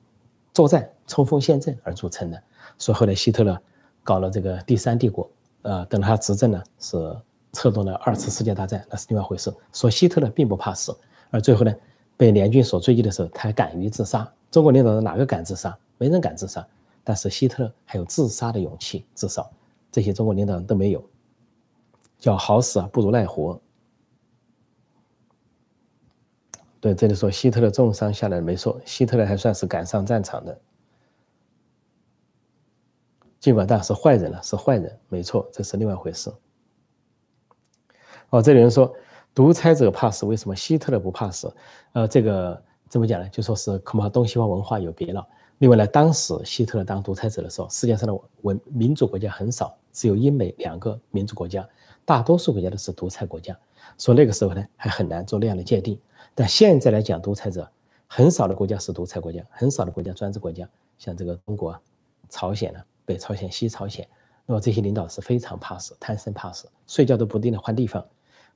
[0.54, 2.42] 作战、冲锋陷阵而著称的。
[2.78, 3.62] 所以后来希特勒
[4.02, 5.30] 搞了这个第三帝国，
[5.64, 6.96] 呃，等他执政呢，是
[7.52, 9.54] 策动了二次世界大战，那是另外一回事。
[9.74, 10.98] 说希特勒并不怕死，
[11.36, 11.76] 而最后呢，
[12.16, 14.34] 被联军所追击的时候，他还敢于自杀。
[14.50, 15.78] 中国领导人哪个敢自杀？
[15.98, 16.66] 没人敢自杀，
[17.04, 19.52] 但是希特勒还有自杀的勇气，至少
[19.92, 21.06] 这些中国领导人都没有。
[22.18, 23.60] 叫好死啊，不如赖活。
[26.80, 30.58] 对，这里说希特勒重伤下来没错，希特勒还算是赶上战场的，
[33.42, 36.32] 尽管他是坏人了，是坏人，没错，这是另外一回事。
[38.30, 38.96] 哦，这里人说
[39.36, 41.54] 独裁者怕死，为什么希特勒不怕死？
[41.92, 43.28] 呃，这个怎么讲呢？
[43.28, 45.28] 就说是恐怕东西方文化有别了。
[45.58, 51.68] 另外呢，当时希特勒当独裁者的时候，世界上的文民主国家很少，只有英美两个民主国家，
[52.06, 53.58] 大多数国家都是独裁国家，
[53.98, 56.00] 所以那个时候呢，还很难做那样的界定。
[56.34, 57.70] 但现在来讲，独裁者
[58.08, 60.66] 很少的国家是独裁国家，很少的国家专制国家，
[60.98, 61.78] 像这个中国、
[62.30, 64.08] 朝鲜呢，北朝鲜、西朝鲜，
[64.46, 68.06] 那么这些领导是非常怕死，贪生怕死，睡觉都不定的换地方，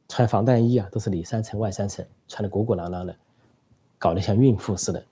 [0.10, 3.16] 穿防弹衣啊，都是里三层外三层，穿的鼓鼓囊囊的，
[3.98, 5.06] 搞得像孕妇似的。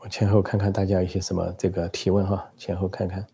[0.00, 3.24] 我前后看看大家有些什么这个提问哈，前后看看。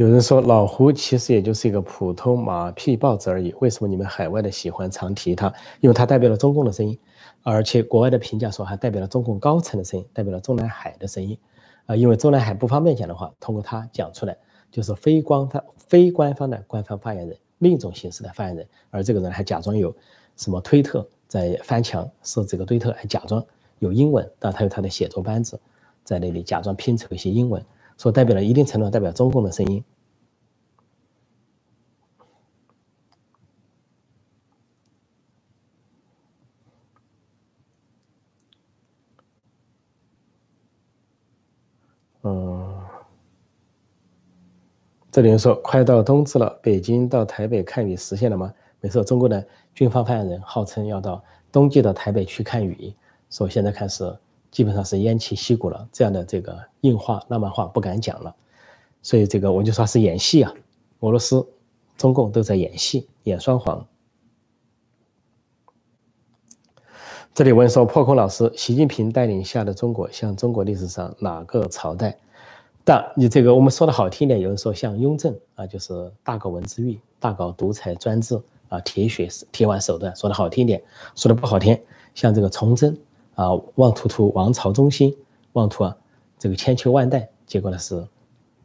[0.00, 5.52] 有人说老胡其实也就是一个普通马屁报纸而已，为什么你们海外的喜欢常提他？
[5.80, 6.98] 因为他代表了中共的声音，
[7.42, 11.36] 而且国外的评价说还代表了中共高层的声音，代表了中南海的声音。
[11.84, 14.34] 啊，因为中南海不方便讲的话，通过他讲出来，
[14.70, 18.66] 就是非官方、非官方的官方发言人，另一种形式的发言人。
[18.88, 19.94] 而这个人还假装有
[20.34, 23.44] 什么推特在翻墙设这个推特，还假装。
[23.80, 25.60] 有英文，但他有他的写作班子，
[26.04, 27.62] 在那里假装拼凑一些英文，
[28.00, 29.84] 所代表了一定程度代表中共的声音。
[42.22, 42.82] 嗯，
[45.12, 48.54] 这里人说快到冬至了，北京到台北看雨实现了吗？
[48.80, 52.94] 没错，中国的军方发言人号称要到冬季的台北去看雨，
[53.28, 54.18] 说现在看是
[54.50, 58.34] 基本上是偃旗息鼓了，这样的这个硬话浪漫话不敢讲了，
[59.02, 60.52] 所以这个我就说是演戏啊，
[61.00, 61.46] 俄罗斯、
[61.96, 63.86] 中共都在演戏，演双簧。
[67.32, 72.18] 这里问说破空老师，习近平带领下的中国像中国历史上哪个朝代？
[72.82, 80.82] 但你这个我们说的好听点，有人说像雍正啊，就是大搞文字狱，大搞独裁专制啊，铁血铁腕手段，说的好听点，
[81.14, 81.80] 说的不好听，
[82.14, 82.98] 像这个崇祯
[83.40, 85.16] 啊，妄图图王朝中心，
[85.54, 85.96] 妄图啊
[86.38, 88.06] 这个千秋万代，结果呢是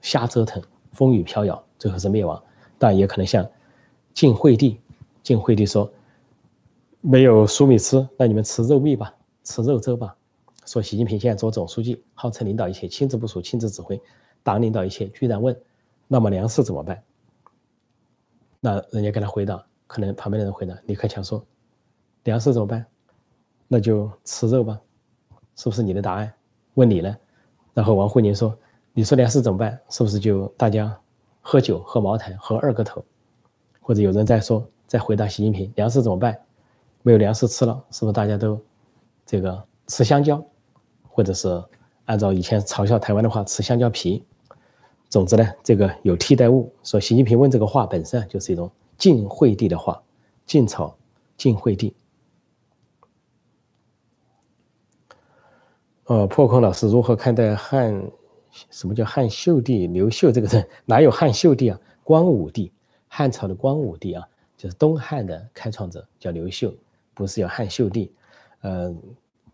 [0.01, 0.61] 瞎折腾，
[0.91, 2.43] 风雨飘摇，最后是灭亡。
[2.77, 3.49] 但也可能像
[4.13, 4.77] 晋惠帝，
[5.23, 5.89] 晋惠帝说
[6.99, 10.13] 没有粟米吃，那你们吃肉糜吧，吃肉粥吧。
[10.65, 13.97] 说习近平现在做总书记，号称领导一切，亲自部署、亲自指挥，
[14.43, 15.57] 党领导一切，居然问，
[16.05, 17.01] 那么粮食怎么办？
[18.59, 21.41] 那人家给他回答，可能旁边的人回答，李克强说，
[22.25, 22.85] 粮食怎么办？
[23.67, 24.79] 那就吃肉吧，
[25.55, 26.31] 是不是你的答案？
[26.75, 27.15] 问你呢？
[27.73, 28.57] 然后王沪宁说，
[28.93, 29.79] 你说粮食怎么办？
[29.89, 30.97] 是不是就大家
[31.41, 33.03] 喝酒、喝茅台、喝二锅头？
[33.81, 36.37] 或者有人在说，在回答习近平，粮食怎么办？
[37.01, 38.59] 没有粮食吃了，是不是大家都
[39.25, 40.43] 这个吃香蕉？
[41.09, 41.63] 或者是
[42.05, 44.23] 按照以前嘲笑台湾的话，吃香蕉皮。
[45.09, 46.73] 总之呢，这个有替代物。
[46.83, 50.01] 说习近平问这个话本身就是一种晋惠帝的话，
[50.45, 50.95] 晋朝
[51.37, 51.95] 晋惠帝。
[56.05, 58.01] 呃，破空老师如何看待汉？
[58.69, 60.67] 什么叫汉秀帝刘秀这个人？
[60.85, 61.79] 哪有汉秀帝啊？
[62.03, 62.71] 光武帝，
[63.07, 66.73] 汉朝的光武帝啊，就是东汉的开创者，叫刘秀，
[67.13, 68.11] 不是叫汉秀帝。
[68.61, 68.95] 呃。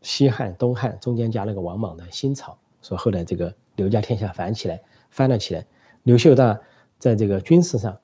[0.03, 5.63] 西汉、东汉中间加了个王莽的新朝，说后来这个刘家天下反起来，翻了起来。
[6.01, 6.59] 刘秀大
[6.97, 7.95] 在这个军事上、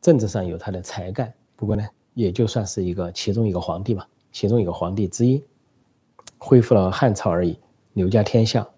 [0.00, 5.44] 政治上有他的才干，不过呢，也就算是一个其中一个皇帝吧，其中一个皇帝之一，
[6.38, 7.58] 恢复了汉朝而已。
[7.92, 8.68] 刘家天下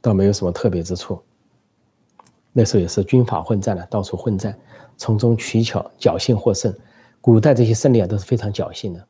[0.00, 1.22] 倒没有什么特别之处。
[2.52, 4.58] 那时候也是军阀混战的，到处混战，
[4.96, 6.72] 从中取巧，侥幸获胜。
[7.20, 9.08] 古代这些胜利啊都是非常侥幸的。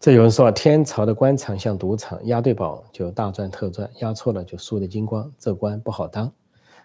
[0.00, 6.32] 这有人说，天朝的官场像赌场，押对宝就大赚特赚，押错了就输得精光，这官不好当。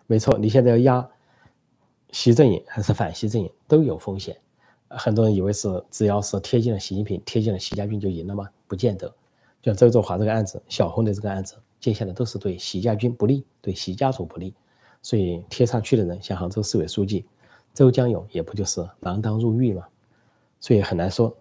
[0.08, 1.10] 没错，你现在要押
[2.12, 4.40] 习阵营还是反习阵营都有风险。
[4.88, 8.50] 很多人以为是只要是贴近了习近平，贴近了习家军就赢了吗？
[8.68, 9.14] 不见得。
[9.62, 14.54] 像周作华这个案子，小红的这个案子，接下来都是对习家军不利，对习家族不利。
[15.02, 17.26] 所以贴上去的人，像杭州市委书记
[17.74, 19.86] 周江勇，也不就是锒铛入狱吗？
[20.60, 21.38] 所以很难说。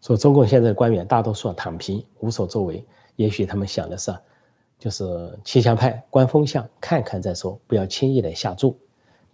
[0.00, 4.14] 说中共现在的官员大多数躺平，无所作为，也许他们想的是，
[4.78, 8.78] 就是气象派观风向，看看再说，不要轻易的下注，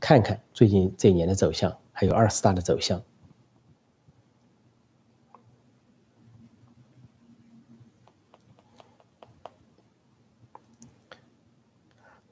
[0.00, 3.00] 看看最近这一年的走向，还有二十大的走向。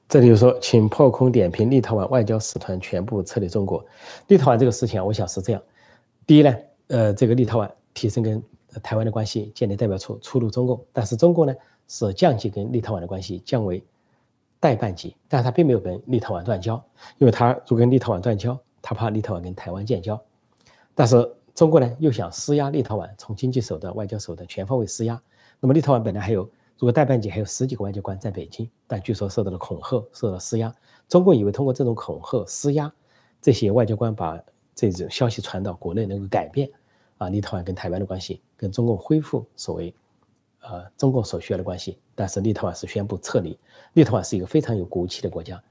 [0.07, 3.85] 这里就说，请破空点评立陶宛外交使团全部撤离中国。
[4.27, 5.61] 立陶宛这个事情，我想是这样：
[6.25, 6.55] 第一呢，
[6.87, 7.71] 呃，这个立陶宛。
[7.95, 8.43] 提升跟
[8.81, 11.53] 台湾的关系，建立代表处出入中共，但是中共呢
[11.93, 13.83] 是降级跟立陶宛的关系，降为
[14.59, 16.83] 代办级，但是他并没有跟立陶宛断交，
[17.19, 20.19] 因为他如果跟立陶宛断交，他怕立陶宛跟台湾建交，
[20.95, 25.21] 但是中国呢又想施压立陶宛，从经济手段、外交手段全方位施压。
[25.59, 26.41] 那么立陶宛本来还有
[26.79, 30.73] 如果代办级还有十几个外交官在北京，但据说受到了恐吓，受到施压。
[31.07, 32.91] 中国以为通过这种恐吓施压，
[33.39, 34.41] 这些外交官把
[34.73, 36.67] 这种消息传到国内能够改变。
[37.19, 39.93] 啊，立陶宛跟台湾的关系，跟中共恢复所谓，
[40.63, 43.57] 呃，中共所需要的关系，但是立陶宛是宣布撤离。
[43.93, 45.61] 立陶宛是一个非常有骨气的国家，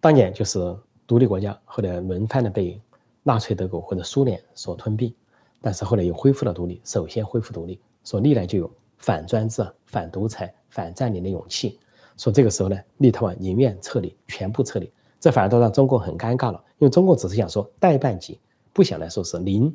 [0.00, 0.58] 当年就是
[1.06, 2.80] 独立国家，后来轮番的被
[3.22, 5.14] 纳粹德国或者苏联所吞并，
[5.62, 6.80] 但是后来又恢复了独立。
[6.84, 11.80] 首先恢复独立，所以历来就有反专制、反独裁、反占领的勇气。
[12.18, 18.38] 说这个时候呢，立陶宛宁愿撤离，全部撤离，这反而都让中共很尴尬了，因为中共只是想说代办级，
[18.72, 19.74] 不想来说是零。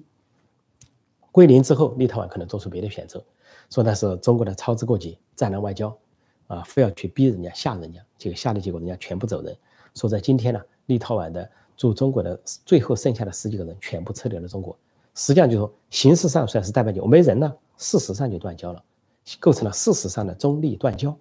[1.34, 3.21] 归零之后，立陶宛可能做出别的选择，
[3.71, 5.97] 说那是中国的操之过急、战狼外交，
[6.45, 9.57] 啊，非要去逼人家、吓人家，结果吓的结果，人家全部走人。
[9.95, 14.77] 说在今天呢，立陶宛的驻中国的最后剩下的十几个人全部撤离了中国。
[15.15, 18.84] 实际上就说，形式上算是代办我没人了，事实上就断交了，
[19.39, 21.17] 构成了事实上的中立断交。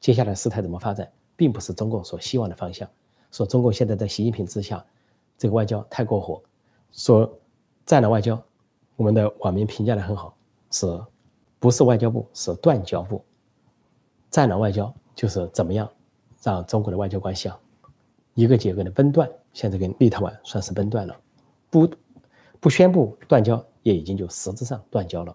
[0.00, 1.06] 接下来事态怎么发展，
[1.36, 2.88] 并不是中共所希望的方向。
[3.30, 4.82] 说中共现在在习近平之下，
[5.36, 6.42] 这个外交太过火，
[6.92, 7.30] 说
[7.84, 8.42] 战狼外交。
[9.00, 10.36] 我们的网民评价的很好，
[10.70, 10.86] 是
[11.58, 13.24] 不是外交部，是断交部。
[14.28, 15.90] 战狼外交就是怎么样
[16.42, 17.58] 让中国的外交关系啊
[18.34, 19.26] 一个接一个的崩断。
[19.54, 21.18] 现在跟立陶宛算是崩断了，
[21.70, 21.90] 不
[22.60, 25.34] 不宣布断交，也已经就实质上断交了。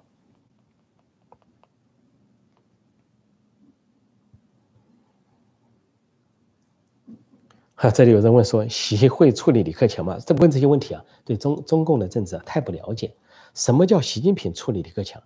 [7.73, 10.19] 哈，这里有人问说，习会处理李克强吗？
[10.23, 13.11] 这问这些问题啊，对中中共的政治啊太不了解。
[13.55, 15.23] 什么叫习近平处理李克强？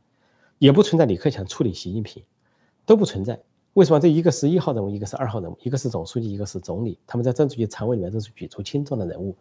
[0.60, 2.24] 也不存在李克强处理习近平，
[2.86, 3.42] 都不存在。
[3.74, 7.00] 为什么这一个是一号人物，一个是二号人物，一个是总书记，一个是总理？
[7.08, 9.36] 他们在政治局常委里面都是举足轻重的人物，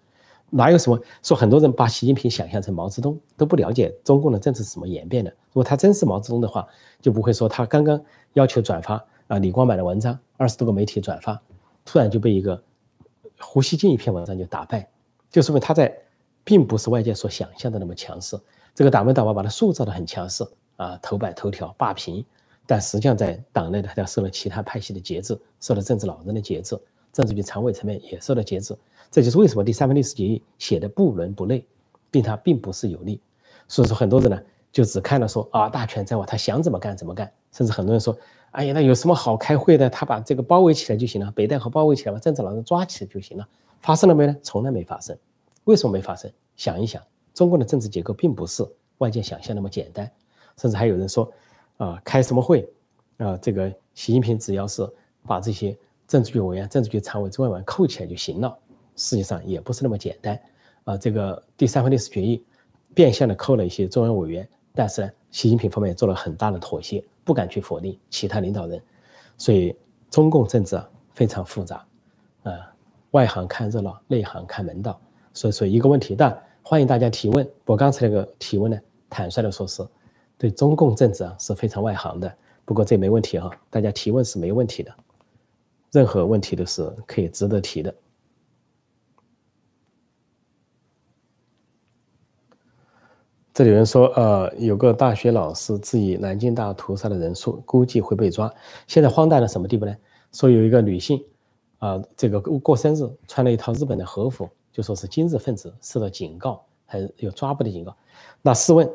[0.49, 5.31] 哪有什么说很多人把习近平想象成毛泽东，都不了解中共的政治是怎么演变的。
[5.31, 6.67] 如果他真是毛泽东的话，
[7.01, 11.43] 就不会说他刚刚要求转发啊李光满的文章，二十多个媒体转发，
[11.85, 12.63] 突然就被一个。
[13.41, 14.91] 胡锡进一篇文章就打败，
[15.31, 15.97] 就说明他在
[16.43, 18.37] 并不是外界所想象的那么强势。
[18.79, 22.25] 这个党内党外把他塑造的很强势啊，头版头条霸屏，
[22.65, 26.79] 但实际上在党内的他受了其他派系的节制，受了政治老人的节制，
[27.13, 28.79] 政治局常委层面也受到节制。
[29.11, 31.67] 这就是为什么第三份历史决议写的不伦不类，
[32.09, 33.21] 并他并不是有利。
[33.67, 38.17] 所以说很多人呢就只看了说啊大权在握，他想怎么干怎么干，甚至很多人说。
[38.53, 39.91] 哎呀，那有什么好开会的？
[39.91, 43.49] 他把这个包围起来就行了，北戴河包围起来，把政治老人抓起来就行了。
[43.81, 44.37] 发生了没呢？
[44.41, 45.19] 从来没发生。
[45.65, 46.31] 为什么没发生？
[46.55, 47.03] 想一想，
[47.39, 48.67] 中共的政治结构并不是
[48.99, 50.11] 外界想象那么简单。
[50.57, 51.33] 甚至还有人说，
[51.77, 52.69] 啊，开什么会？
[53.19, 54.85] 啊，这个习近平只要是
[55.25, 55.79] 把这些
[56.09, 58.59] 政治局委员、政治局常委、中央委员扣起来就行了。
[58.97, 60.37] 实际上也不是那么简单。
[60.83, 62.45] 啊，这个第三份历史决议
[62.93, 67.05] 变相的扣了一些中央委员，但是呢，习近平方面也做了很大的妥协。
[67.23, 68.83] 不敢去否定其他领导人，
[69.37, 69.77] 所以
[70.11, 71.87] 中共政治啊非常复杂，
[72.43, 72.75] 啊，
[73.11, 74.99] 外行看热闹，内行看门道。
[75.35, 77.51] 所以说一个问题，但欢迎大家提问。
[77.65, 78.79] 我刚才那个提问呢，
[79.09, 79.87] 坦率的说是
[80.37, 82.33] 对中共政治啊是非常外行的。
[82.65, 84.95] 不过这没问题哈，大家提问是没问题的，
[85.91, 87.95] 任何问题都是可以值得提的。
[93.55, 98.53] 这里有人说，呃，有个大学老师质疑南京大屠杀的人数，估计会被抓。
[98.87, 99.97] 现在荒诞到什么地步呢？
[100.33, 101.25] 说有一个女性，
[101.79, 104.49] 啊，这个过过生日穿了一套日本的和服，
[104.79, 107.97] 就说是今日分子受到警告，还有抓捕的警告。
[108.41, 108.89] 那试问，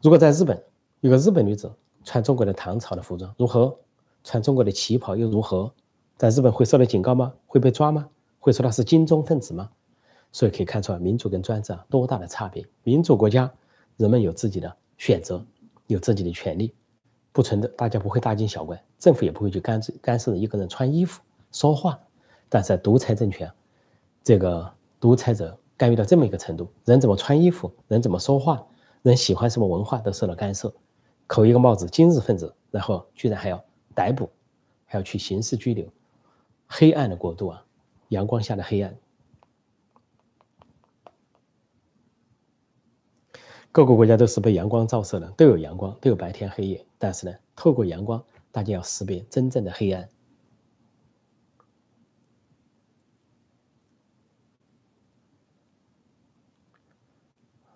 [0.00, 0.64] 如果在日本，
[1.00, 1.70] 有个日本女子
[2.04, 3.76] 穿中国的唐朝的服装，如何？
[4.24, 5.70] 穿中国的旗袍又如何？
[6.16, 7.34] 在日本会受到警告吗？
[7.46, 8.08] 会被抓吗？
[8.38, 9.70] 会说她是金钟分子吗？
[10.32, 12.66] 所以可以看出来，民主跟专制啊多大的差别。
[12.82, 13.52] 民主国家。
[13.98, 15.44] 人们有自己的选择，
[15.86, 16.72] 有自己的权利，
[17.32, 21.20] 不存在大家不会大惊小怪，政府也不会去干干涉一个人穿衣服、
[21.52, 22.00] 说话。
[22.48, 23.52] 但是在独裁政权，
[24.24, 28.64] 这个独裁者干预到这么一个程度，人怎么穿衣服，人怎么说话，
[29.02, 30.72] 人喜欢什么文化都受到干涉。
[31.26, 34.28] 扣一个帽子，今日分子，然后居然还要逮捕，
[34.84, 35.88] 还要去刑事拘留，
[36.66, 37.64] 黑暗的国度啊，
[38.08, 38.94] 阳光下的黑暗。
[43.72, 46.84] 各个国家都是被阳光照射的，都有阳光，都有白天黑夜。
[46.98, 50.08] 但是呢，透过阳光，大家要识别真正的黑暗。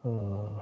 [0.07, 0.61] 嗯，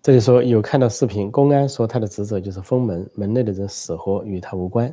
[0.00, 4.92] 这里说有看到视频，公安说他的职责就是封门，门内的人死活与他无关。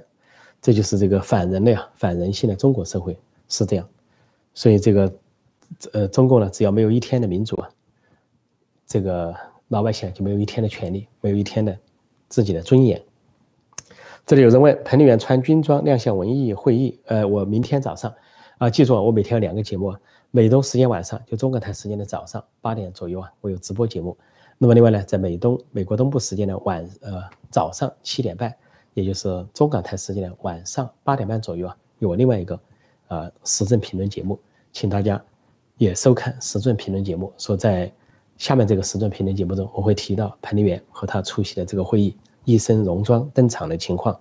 [0.62, 3.18] 这就是这个反人类啊、反人性的中国社会
[3.48, 3.90] 是这样，
[4.54, 5.14] 所以这个，
[5.94, 7.70] 呃，中共呢，只要没有一天的民主啊，
[8.86, 9.34] 这个
[9.70, 11.80] 老百姓就没有一天的权利，没有一天的
[12.28, 13.02] 自己的尊严。
[14.30, 17.00] 这里有人问：彭丽媛穿军装亮相文艺会议？
[17.08, 18.14] 呃，我明天早上
[18.60, 19.92] 啊，记住啊，我每天有两个节目，
[20.30, 24.16] 美东时间晚上，就中港台时间的早上八点左右啊，我有直播节目。
[24.60, 28.54] 那么另外呢，在美东美国东部时间的晚呃早上七点半。
[28.94, 32.60] 也就是中港台时间的晚上八点半左右啊，有另外一个，
[33.08, 34.40] 呃，时政评论节目，
[34.72, 35.20] 请大家
[35.80, 37.34] 也收看时政评论节目。
[37.40, 37.92] 说在
[38.38, 42.16] 下面这个时政评论节目中，我会提到彭丽媛和她出席的这个会议，
[42.50, 44.20] 一身戎装登场的情况。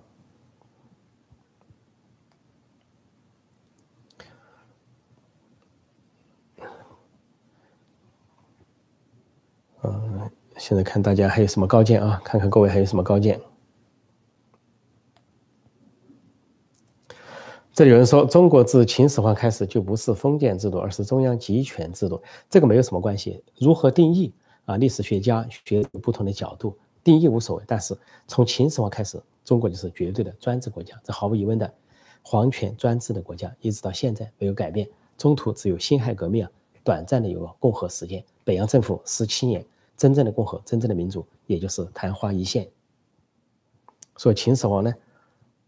[9.81, 12.21] 嗯，现在看大家还有什么高见啊？
[12.23, 13.41] 看看各位还有什么高见。
[17.73, 22.21] 这里有人说，中国自秦始皇开始就不是封建制度，而是中央集权制度。
[22.47, 24.33] 这个没有什么关系，如何定义
[24.65, 24.77] 啊？
[24.77, 26.77] 历史学家学不同的角度
[27.09, 27.63] 定义无所谓。
[27.65, 27.97] 但是
[28.27, 31.73] 从秦始皇开始，中国就是绝对的专制国家，这毫无疑问的
[32.21, 34.87] 皇权专制的国家，一直到现在没有改变。
[35.17, 36.51] 中途只有辛亥革命啊，
[36.83, 38.23] 短暂的有个共和时间。
[38.43, 39.65] 北洋政府十七年，
[39.97, 42.69] 真正的共和，真正的民主，也就是昙花一现。
[44.15, 44.93] 所以秦始皇呢，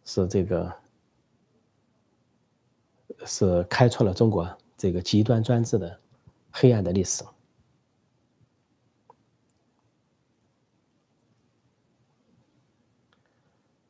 [0.06, 0.72] 是这个
[3.26, 6.00] 是开创了中国这个极端专制的
[6.52, 7.24] 黑暗的历史。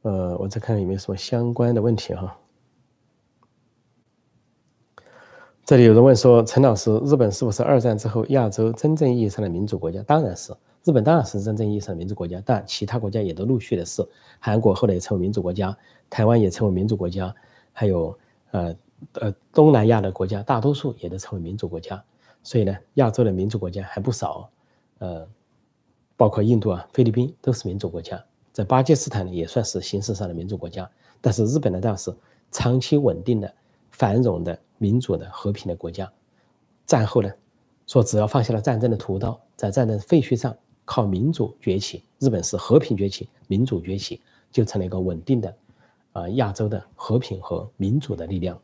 [0.01, 2.37] 呃，我再看看有没有什么相关的问题哈。
[5.63, 10.51] 这里有人问说：“陈老师，日本是不是二战之后亚洲真正意义上的民主国家？”当然是，
[10.83, 14.05] 日本当然是真正意义上的民主国家，但其他国家也都陆续的是。
[14.39, 15.77] 韩国后来也成为民主国家，
[16.09, 17.33] 台湾也成为民主国家，
[17.71, 18.17] 还有
[18.49, 18.75] 呃
[19.13, 22.03] 呃东南亚的国家，大多数也都成为民主国家。
[22.43, 24.49] 所以呢，亚洲的民主国家还不少，
[24.97, 25.25] 呃，
[26.17, 28.21] 包括印度啊、菲律宾都是民主国家。
[28.53, 30.89] 在巴基斯坦呢，也算是形式上的民主国家，
[31.21, 32.13] 但是日本呢，倒是
[32.51, 33.53] 长期稳定的、
[33.91, 36.11] 繁荣的、民主的、和平的国家。
[36.85, 37.31] 战后呢，
[37.87, 44.21] 说只要放下了战争的屠刀，在战争废墟上靠民主崛起，日本是和平崛起、民主崛起，
[44.51, 45.55] 就成了一个稳定的
[46.11, 48.59] 啊亚洲的和平和民主的力量。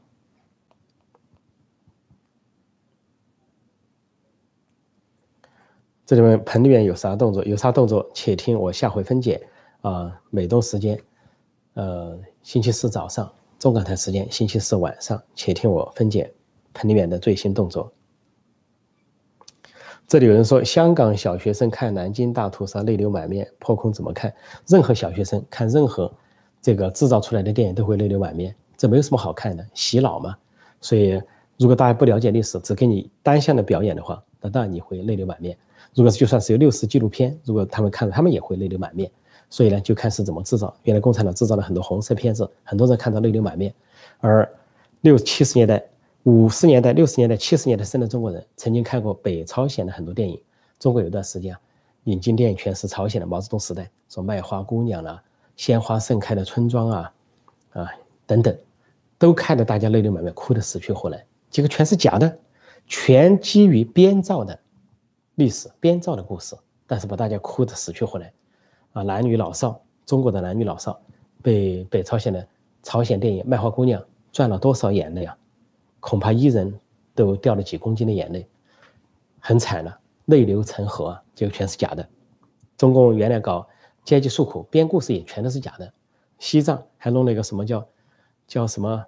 [6.06, 7.44] 这里面盆里面有啥动作？
[7.46, 8.10] 有啥动作？
[8.14, 9.48] 且听我下回分解。
[9.88, 11.00] 啊，美东时间，
[11.76, 16.30] 呃，星期四早上，中港台时间星期四晚上，且听我分解
[16.74, 17.90] 彭丽媛的最新动作。
[20.06, 24.34] 这里有人说，香港小学生看南京大屠杀泪流满面，破空怎么看？
[24.68, 26.14] 任何小学生看任何
[26.62, 30.36] 这个制造出来的电影都会泪流满面，这没有什么好看的，洗脑嘛。
[30.82, 31.22] 所以，
[31.58, 35.58] 如果大家不了解历史，只给你单向的表演的话，那当然你会泪流满面。
[35.94, 39.10] 如果就算是有六四纪录片，如果他们看了，他们也会泪流满面。
[39.50, 40.76] 所以呢，就开始怎么制造。
[40.84, 43.74] 原来共产党制造了很多红色片子，很多人看到泪流满面。
[44.20, 44.50] 而
[45.02, 45.84] 六七十年代、
[46.24, 50.41] 五十年代、六十年代、七十年代生的中国人，曾经看过北朝鲜的很多电影。
[50.80, 51.62] 中国有段时间啊，
[52.04, 55.24] 引进电影全是朝鲜的毛泽东时代，说卖花姑娘啦、
[55.56, 57.14] 鲜花盛开的村庄啊，
[57.72, 57.89] 啊
[58.26, 58.56] 等等，
[59.18, 61.26] 都看得大家泪流满面，哭得死去活来。
[61.50, 62.38] 结果全是假的，
[62.86, 64.60] 全基于编造的
[65.36, 68.32] 历史、编造的故事，但是把大家哭得死去活来。
[68.98, 71.00] 啊，男女老少，中国的男女老少，
[71.43, 72.48] 被北朝鲜的
[72.82, 75.38] 朝鲜电影《卖花姑娘》赚了多少眼泪啊？
[76.00, 76.74] 恐怕一人
[77.14, 78.48] 都掉了几公斤的眼泪，
[79.39, 79.95] 很惨了，
[80.26, 81.24] 泪流成河啊！
[81.36, 82.08] 结果全是假的。
[82.76, 83.68] 中共原来搞
[84.04, 85.93] 阶级诉苦，编故事也全都是假的。
[86.39, 87.86] 西藏还弄了一个什么叫
[88.48, 89.06] 叫什么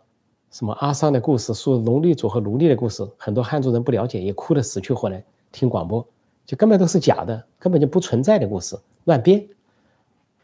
[0.51, 6.05] 什么阿桑的故事，说奴隶主和奴隶的故事，很多汉族人不了解，也哭得死去活来听广播，
[6.45, 9.47] 就根本都是假的，根本就不存在的故事，乱编。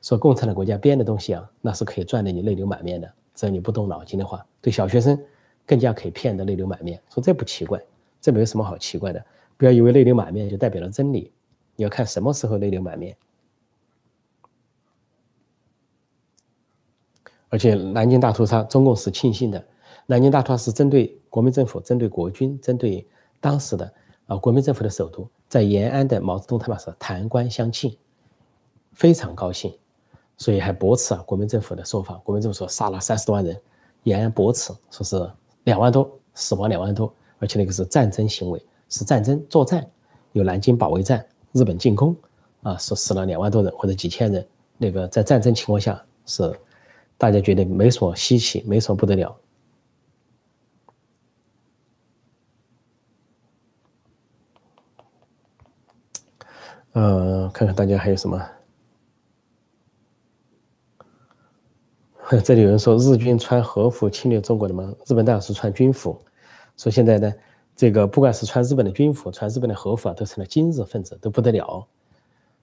[0.05, 3.11] 说共产党国家编的东西啊，那是可以赚得你泪流满面的。
[3.33, 5.19] 只要你不动脑筋的话，对小学生
[5.65, 7.01] 更加可以骗得泪流满面。
[7.09, 7.83] 说这不奇怪，
[8.21, 9.25] 这没有什么好奇怪的。
[9.57, 11.31] 不要以为泪流满面就代表了真理，
[11.75, 13.17] 你要看什么时候泪流满面。
[17.49, 19.65] 而且南京大屠杀，中共是庆幸的。
[20.05, 23.07] 南京大屠杀是针对国民政府、针对国军、针对
[23.39, 23.91] 当时的
[24.27, 27.97] 啊国民政府的首都，在延安的毛泽东他们是弹冠相庆，
[28.93, 29.75] 非常高兴。
[30.37, 32.15] 所以还驳斥啊，国民政府的说法。
[32.23, 33.59] 国民政府说杀了三十多万人，
[34.03, 35.31] 延安驳斥说是
[35.63, 39.85] 两万多死亡两万多，而且那个是战争行为，是战争作战，
[40.33, 42.15] 有南京保卫战，日本进攻，
[42.63, 46.53] 啊，说死了两万多人或者几千人，那个在战争情况下是
[47.17, 49.35] 大家觉得没什么稀奇，没什么不得了。
[56.91, 58.41] 呃，看看大家还有什么。
[62.43, 64.91] 这里有人说日军穿和服侵略中国的吗？
[65.05, 66.19] 日本当然是穿军服。
[66.75, 67.31] 说现在呢，
[67.75, 71.85] 这个不管是穿日本的军服，穿日本的和服啊，都成了今日分子，都不得了，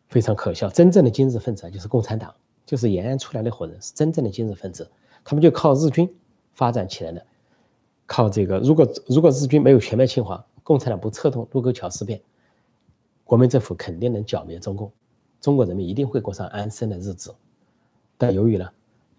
[0.08, 0.68] 非常可笑。
[0.68, 2.34] 真正的今日分子啊，就是共产党，
[2.66, 4.90] 就是延安出来的伙人，是真正的今日分子。
[5.22, 6.12] 他们就靠日军
[6.54, 7.24] 发展起来的，
[8.04, 8.58] 靠这个。
[8.58, 12.20] 如果如果日军没有全面侵华，共产党不策动卢沟桥事变，
[13.22, 14.90] 国民政府肯定能剿灭中共，
[15.40, 17.32] 中国人民一定会过上安生的日子。
[18.18, 18.68] 但由于呢？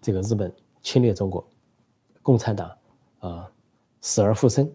[0.04, 0.52] 这个日本
[0.82, 1.42] 侵略中国，
[2.20, 2.70] 共产党
[3.20, 3.50] 啊
[4.02, 4.70] 死而复生，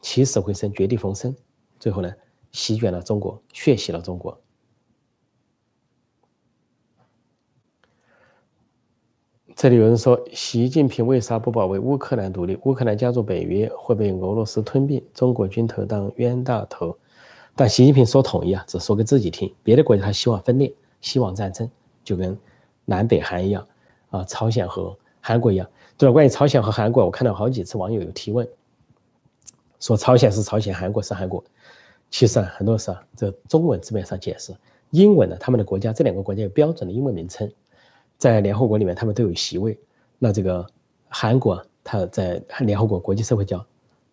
[0.00, 1.36] 起死回生，绝地逢生，
[1.78, 2.10] 最后呢
[2.50, 4.40] 席卷了中国，血洗了中国。
[9.54, 12.58] 这里有人说，习近平为啥不保卫乌克兰独立？
[12.62, 16.96] 乌克兰加入北约会被俄罗斯吞并，中国军头当冤大头。
[17.54, 21.70] 但习近平说统一啊，只说给自己听，别的国家他希望分裂，希望战争，
[22.02, 22.38] 就跟
[22.86, 23.68] 南北韩一样。
[24.14, 26.12] 啊，朝鲜和韩国一样，对吧？
[26.12, 28.46] 关于朝鲜和韩国，我看到好几次网友有提问，
[29.80, 31.42] 说朝鲜是朝鲜，韩国是韩国。
[32.10, 34.54] 其实啊，很多时候这中文字面上解释，
[34.90, 37.50] 英文呢，他们的国家这两个国家有标准的英文名称，
[38.16, 39.76] 在联合国里面他们都有席位。
[40.20, 40.64] 那这个
[41.08, 43.66] 韩国，它在联合国国际社会叫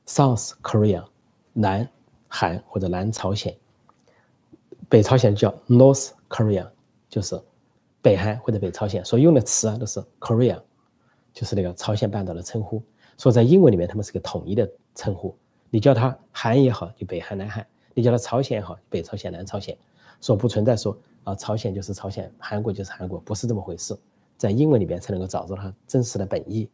[0.07, 1.03] South Korea，
[1.53, 1.87] 南
[2.27, 3.55] 韩或者南朝鲜。
[4.89, 6.67] 北朝鲜叫 North Korea，
[7.07, 7.39] 就是
[8.01, 9.03] 北韩或者北朝鲜。
[9.05, 10.59] 所用的词啊都是 Korea，
[11.33, 12.81] 就是那个朝鲜半岛的称呼。
[13.17, 15.35] 所以在英文里面他们是个统一的称呼，
[15.69, 17.65] 你叫它韩也好，就北韩、南韩。
[17.93, 19.77] 你叫它朝鲜也好，北朝鲜、南朝鲜，
[20.21, 23.95] 说不存在说啊，朝鲜就是朝鲜，韩国就是韩国，不是这么回事。
[24.37, 26.67] 在英文里边才能够找到它真实的本意。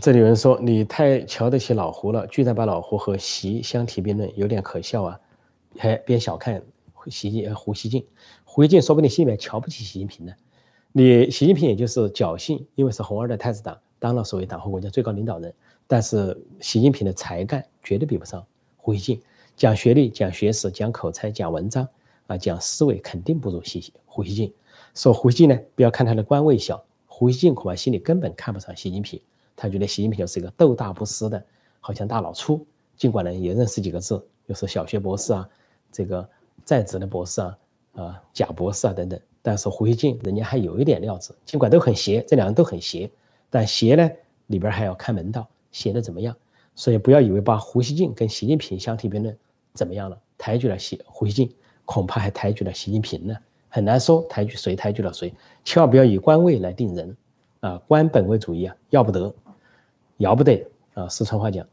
[0.00, 5.20] 这里有人说你太瞧得起老胡了，居然把老胡和习相提并论，有点可笑啊！
[5.78, 6.60] 还别小看
[7.08, 8.04] 习胡锡进，
[8.44, 10.32] 胡锡进说不定心里面瞧不起习近平呢。
[10.90, 13.78] 你习近平也就是侥幸，因为是红二代太子党。
[14.00, 15.54] 当了所谓党和国家最高领导人，
[15.86, 18.44] 但是习近平的才干绝对比不上
[18.76, 19.22] 胡锡进，
[19.56, 21.88] 讲学历、讲学识、讲口才、讲文章
[22.26, 24.52] 啊，讲思维肯定不如习胡锡进。
[24.92, 29.20] 说胡锡进呢，不要看他的官位小，胡锡进恐怕心里根本看不上习近平，
[29.56, 31.44] 他觉得习近平就是一个斗大不思的，
[31.80, 32.66] 好像大老粗。
[32.96, 35.48] 尽管呢也认识几个字，又是小学博士啊，
[35.90, 36.28] 这个
[36.64, 37.58] 在职的博士啊，
[37.96, 43.10] 啊假博士啊等等，但是胡锡进人家还有一点料子，尽管都很邪，这两人都很邪。
[43.50, 44.10] 但邪呢，
[44.46, 46.36] 里边还要看门道，邪的怎么样？
[46.76, 49.36] 所以不要以为把胡锡进跟习近平相提并论，
[49.74, 50.18] 怎么样了？
[50.36, 53.36] 抬举了习胡锡进，恐怕还抬举了习近平呢，
[53.68, 55.32] 很难说抬举谁抬举了谁。
[55.64, 57.16] 千万不要以官位来定人，
[57.60, 59.32] 啊，官本位主义啊，要不得，
[60.18, 61.08] 要不得啊！
[61.08, 61.66] 四川话讲，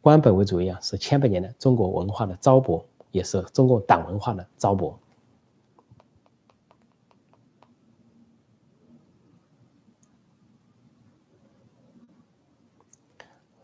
[0.00, 4.94] 官本位主义啊，是千百年的中国文化的糟粕，也是中国党文化的糟粕。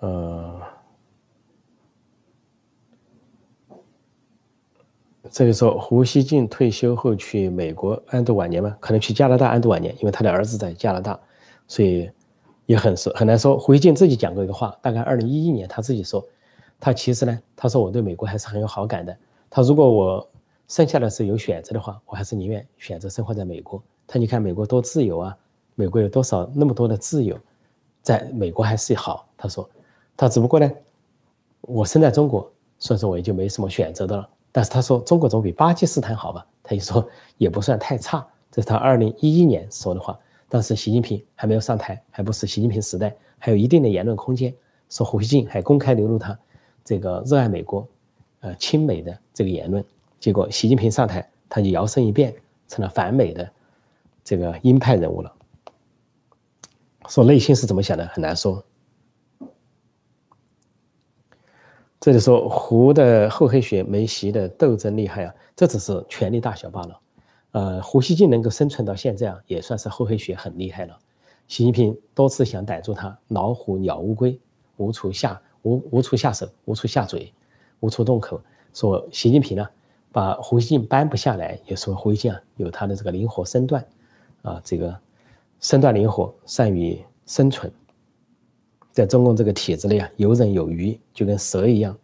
[0.00, 0.60] 呃，
[5.30, 8.76] 这里说胡锡进退休后去美国安度晚年吗？
[8.80, 11.18] 可能去加拿大安度晚年，因为他的儿子在加拿大，
[11.68, 12.10] 所以
[12.72, 13.58] 也很是很难说。
[13.58, 16.26] 胡锡进自己讲过一个话，大概二零一一年他自己说，
[16.80, 19.14] 他其实呢，他说我对美国还是很有好感的。
[19.50, 20.26] 他如果我
[20.68, 23.82] 剩下的是有选择的话，我还是宁愿选择生活在美国。
[24.06, 25.36] 他你看美国多自由啊，
[25.74, 27.38] 美国有多少那么多的自由，
[28.00, 29.28] 在美国还是好。
[29.36, 29.68] 他说。
[30.14, 30.70] 他只不过呢，
[31.62, 32.48] 我生在中国，
[32.78, 34.28] 所以说我也就没什么选择的了。
[34.52, 36.46] 但是他说中国总比巴基斯坦好吧？
[36.62, 37.08] 他就说
[37.38, 40.16] 也不算太差，这是他二零一一年说的话。
[40.52, 44.54] 当时习近平还没有上台，还不是习近平时代，还有一定的言论空间。
[44.90, 46.38] 说胡锡进还公开流露他
[46.84, 47.88] 这个热爱美国、
[48.40, 49.82] 呃亲美的这个言论。
[50.20, 52.34] 结果习近平上台，他就摇身一变
[52.68, 53.50] 成了反美的
[54.22, 55.34] 这个鹰派人物了。
[57.08, 58.62] 说内心是怎么想的，很难说。
[61.98, 67.00] 这里说胡的厚黑学没习的斗争厉害啊，这只是权力大小罢了。
[67.52, 70.98] 呃，胡锡进能够生存到现在啊，也算是厚黑学很厉害了。
[71.48, 74.38] 习近平多次想逮住他，老虎鸟乌龟，
[74.78, 77.32] 无处下无无处下手，无处下嘴，
[77.80, 78.40] 无处动口。
[78.72, 79.68] 说习近平呢，
[80.10, 83.86] 把胡锡进扳不下来，也说胡锡进啊有他的这个灵活身段，
[84.40, 84.98] 啊，这个
[85.60, 87.70] 身段灵活，善于生存。
[88.92, 91.94] 在中共这个体制内啊，游刃有余，就跟蛇一样。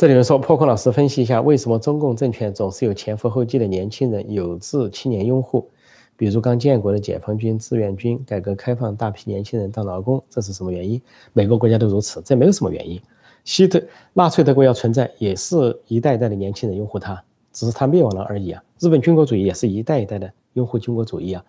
[0.00, 5.68] 这里面说，破空老师分析一下，为什么中共政权总是有前赴后继的年轻人有志青年拥护？
[6.16, 10.98] 比如刚建国的解放军、志愿军，改革开放大批年轻人当劳工，这是什么原因？
[11.34, 12.98] 每个国家都如此，这没有什么原因。
[13.44, 13.78] 希特
[14.14, 17.22] 纳粹德国要存在，也是一代一代的年轻人拥护他。
[17.52, 18.64] 只是他灭亡了而已啊！
[18.78, 21.44] 日本军国主义也是一代一代的拥护军国主义啊，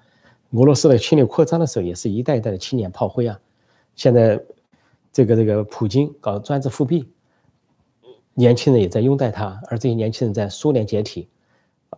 [0.50, 3.40] 俄罗斯的侵略扩张的时候也是一代一代的青年炮灰啊。
[3.96, 4.38] 现在
[5.14, 7.08] 这个这个普京搞专制复辟，
[8.34, 11.28] 年轻人也在拥戴他，而这些年轻人在苏联解体、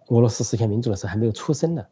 [0.07, 1.85] 俄罗斯实现民主的时候还没有出生呢，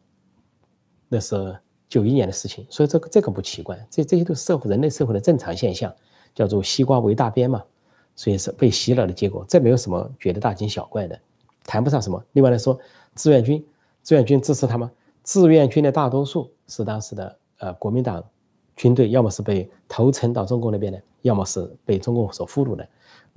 [1.08, 1.56] 那是
[1.88, 5.94] 九一年的事情，所以这个这个不奇怪，这这些都是社会人类社会的正常现象，
[6.34, 7.62] 叫做西瓜为大边嘛，
[8.16, 11.18] 所以是被洗脑的结果，这没有什么觉得大惊小怪的。
[11.64, 12.20] 谈不上什么。
[12.32, 12.76] 另外来说，
[13.14, 13.64] 志愿军，
[14.02, 14.90] 志愿军支持他吗？
[15.22, 18.24] 志愿军的大多数是当时的呃国民党
[18.74, 22.88] 军队，要么是被投诚到中共那边的，要么是被中共所俘虏的。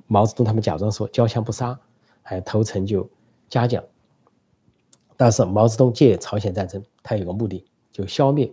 [0.07, 1.79] 毛泽东他们假装说交枪不杀，
[2.21, 3.09] 还投诚就
[3.49, 3.83] 嘉奖。
[5.17, 8.51] 但是毛泽东借朝鲜战争，他有个目的，就消灭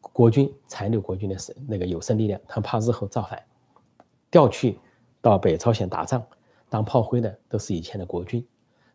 [0.00, 3.42] 国军残留国军的那个有生力量，他怕日后造反，
[4.30, 4.78] 调去
[5.20, 6.22] 到北朝鲜打仗。
[6.70, 8.46] 当炮灰的都是以前的国军，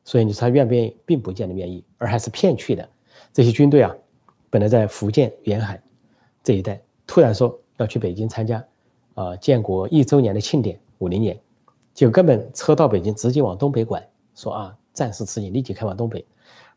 [0.05, 2.87] 所以你说他愿不愿意，并不见得愿意，而还是骗去的。
[3.31, 3.91] 这些军队啊，
[4.51, 5.81] 本来在福建沿海
[6.43, 8.63] 这一带，突然说要去北京参加
[9.15, 11.37] 啊建国一周年的庆典，五零年，
[11.93, 16.25] 就根本车到北京直接往东北拐，说啊战事吃紧，立即开往东北。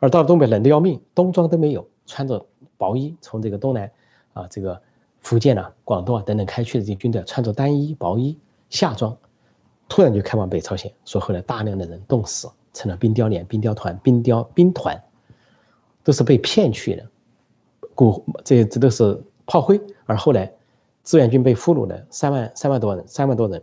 [0.01, 2.45] 而到了东北冷得要命，冬装都没有，穿着
[2.77, 3.91] 薄衣从这个东南
[4.33, 4.81] 啊这个
[5.21, 8.37] 福建啊、广东啊等等开去的这些军队，穿着单衣薄衣
[8.69, 9.17] 夏装，
[9.89, 15.01] 突然就开往北朝鲜，说后来大量的人冻死，成了冰雕连、冰雕团、冰雕兵团。
[16.05, 17.05] 都是被骗去的，
[17.93, 19.81] 古这这都是炮灰。
[20.05, 20.49] 而后来，
[21.03, 23.61] 志愿军被俘虏的三万三万多人，三万多人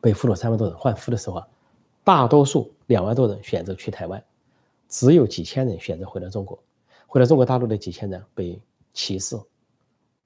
[0.00, 1.48] 被俘虏，三万多人换俘的时候啊，
[2.04, 4.22] 大多数两万多人选择去台湾，
[4.88, 6.58] 只有几千人选择回到中国。
[7.06, 8.60] 回到中国大陆的几千人被
[8.92, 9.38] 歧视、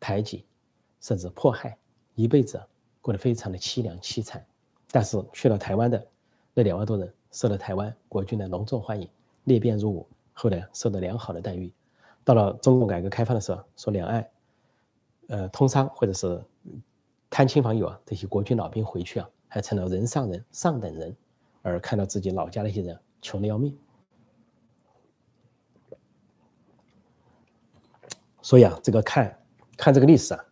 [0.00, 0.44] 排挤，
[1.00, 1.76] 甚至迫害，
[2.14, 2.60] 一辈子
[3.00, 4.44] 过得非常的凄凉凄惨。
[4.90, 6.06] 但是去了台湾的
[6.52, 9.08] 那两万多人，受了台湾国军的隆重欢迎，
[9.44, 10.06] 列变入伍。
[10.34, 11.72] 后来受到良好的待遇，
[12.24, 14.28] 到了中共改革开放的时候，说两岸，
[15.28, 16.42] 呃，通商或者是
[17.30, 21.14] 探亲访友啊，这些国军老兵回去啊，还成了人上人、上等人，
[21.60, 23.78] 而看到自己老家那些人穷的要命。
[28.40, 29.44] 所以啊，这个看
[29.76, 30.42] 看这个历史啊，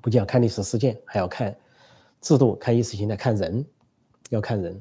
[0.00, 1.58] 不仅要看历史事件，还要看
[2.20, 3.66] 制度、看意识形态、看人，
[4.28, 4.80] 要看人。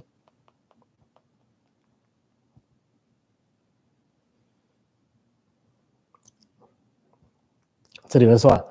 [8.07, 8.63] 这里面说啊，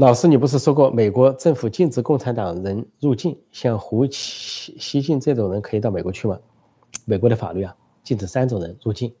[0.00, 6.40] 老师，你不是说过美国政府禁止共产党人入境，像胡锡锡进这种人可以到美国去吗？
[7.04, 9.14] 美国的法律啊，禁止三种人入境，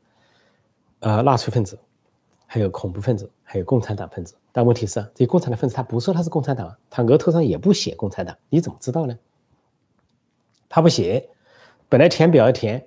[1.00, 1.78] 呃，纳粹分子，
[2.46, 4.34] 还有恐怖分子，还有共产党分子。
[4.52, 9.14] 但问题是，这些共产党分子他不说他是共产党，他额头上也不写共产党，你怎么知道呢？
[10.66, 11.28] 他不写，
[11.90, 12.82] 本来填表要填，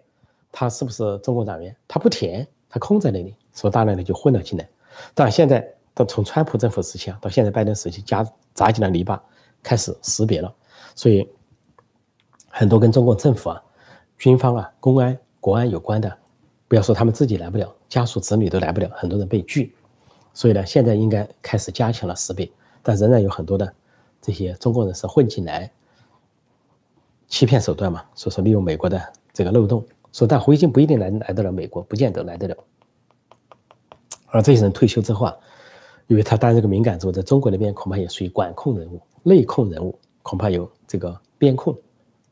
[0.51, 1.75] 他是不是中共党员？
[1.87, 4.67] 他不填，他空在那里，所以大量的就混了进来。
[5.13, 5.71] 但现在。
[5.95, 9.19] 到从川普政府时期啊，到现在拜登时期，加扎进了篱笆，
[9.61, 10.51] 开始识别了。
[10.95, 11.29] 所以
[12.49, 13.63] 很多跟中国政府啊、
[14.17, 16.17] 军方啊、公安、国安有关的，
[16.67, 19.75] 不要说他们自己来不了，家属子女都来不了，很多人被拒。
[20.33, 23.71] 所以呢，现在应该开始加强了识别，但仍然有很多的
[24.19, 25.71] 这些中国人是混进来，
[27.27, 28.03] 欺骗手段嘛。
[28.15, 28.99] 所以说，利用美国的
[29.31, 32.57] 这个漏洞，说但回京不一定来来得了美国，不见得来得了。
[34.29, 35.37] 而这些人退休之后啊。
[36.13, 41.75] 因为他担任这个敏感职务，在中国那边恐怕也属于管控人物、内控人物，恐怕有这个边控，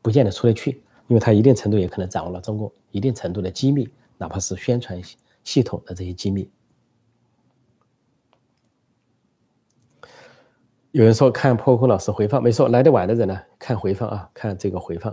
[0.00, 0.80] 不见得出得去。
[1.08, 5.02] 因为他一定程度也可能掌握了中共一定程度的机密，哪怕是宣传
[5.42, 6.48] 系统的这些机密。
[10.92, 15.12] 有人说看破空老师回放，没错，来的晚的人呢，看回放啊，看这个回放。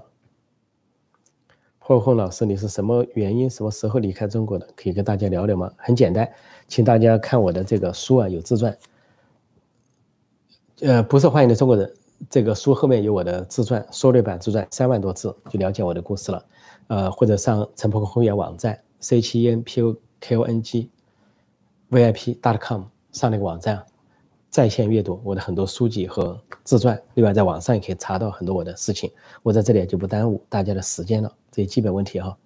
[1.89, 4.67] 破空老师，你是什么原因、什么时候离开中国的？
[4.75, 5.73] 可以跟大家聊聊吗？
[5.75, 6.31] 很简单。
[6.67, 8.77] 请大家看我的这个书啊，有自传。
[10.81, 11.91] 呃，不受欢迎的中国人，
[12.29, 16.45] 这个书后面有我的自传，缩略版自传，三万多字，就了解我的故事了。
[16.89, 20.91] 呃，或者上陈破空会员网站 c 七 n p o k o n g
[21.87, 23.83] v i p dot com 上那个网站，
[24.49, 26.99] 在线阅读我的很多书籍和自传。
[27.13, 29.11] 另外，在网上也可以查到很多我的事情。
[29.43, 32.37] 我在这里就不耽误大家的时间了，这些基本问题哈。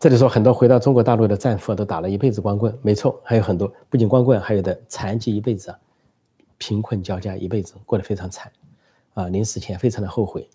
[0.00, 5.74] 这里说很多回到中国大陆的战俘都打了一辈子光棍，没错，还有很多不仅光棍，还有的残疾一辈子，
[6.56, 8.50] 贫困交加一辈子过得非常惨，
[9.14, 10.48] 啊，临死前非常的后悔。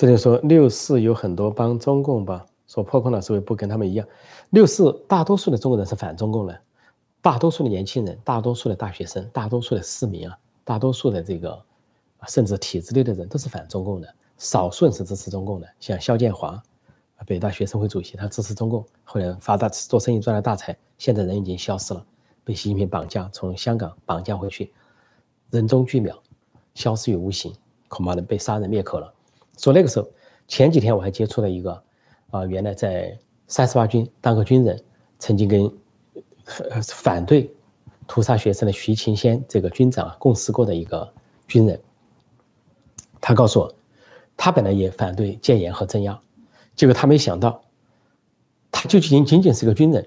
[0.00, 4.08] 这里说六四有很多帮中共吧，说破空老师会不跟他们一样，
[4.48, 6.58] 六四大多数的中国人是反中共的。
[7.20, 11.62] 大多数的年轻人，大多数的大学生，大多数的市民啊，大多数的这个，
[12.28, 15.68] 甚至体制内的人都是反中共的，少数人是支持中共的。
[15.78, 16.62] 像肖建华，
[17.26, 22.02] 北大学生会主席，他支持中共，后来发大做生意赚了大财，现在人已经消失了，
[22.42, 24.72] 被习近平绑架，从香港绑架回去，
[25.50, 26.18] 人中巨秒，
[26.72, 27.52] 消失于无形，
[27.88, 29.12] 恐怕能被杀人灭口了。
[29.58, 30.08] 说那个时候，
[30.48, 31.82] 前几天我还接触了一个，
[32.30, 34.82] 啊，原来在三十八军当个军人，
[35.18, 35.70] 曾经跟。
[36.82, 37.48] 反对
[38.08, 41.08] 屠杀学生的徐勤先这个军长，共事过的一个
[41.46, 41.80] 军人，
[43.20, 43.72] 他告诉我，
[44.36, 46.20] 他本来也反对戒严和镇压，
[46.74, 47.62] 结果他没想到，
[48.72, 50.04] 他就仅仅仅是个军人，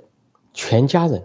[0.53, 1.23] 全家人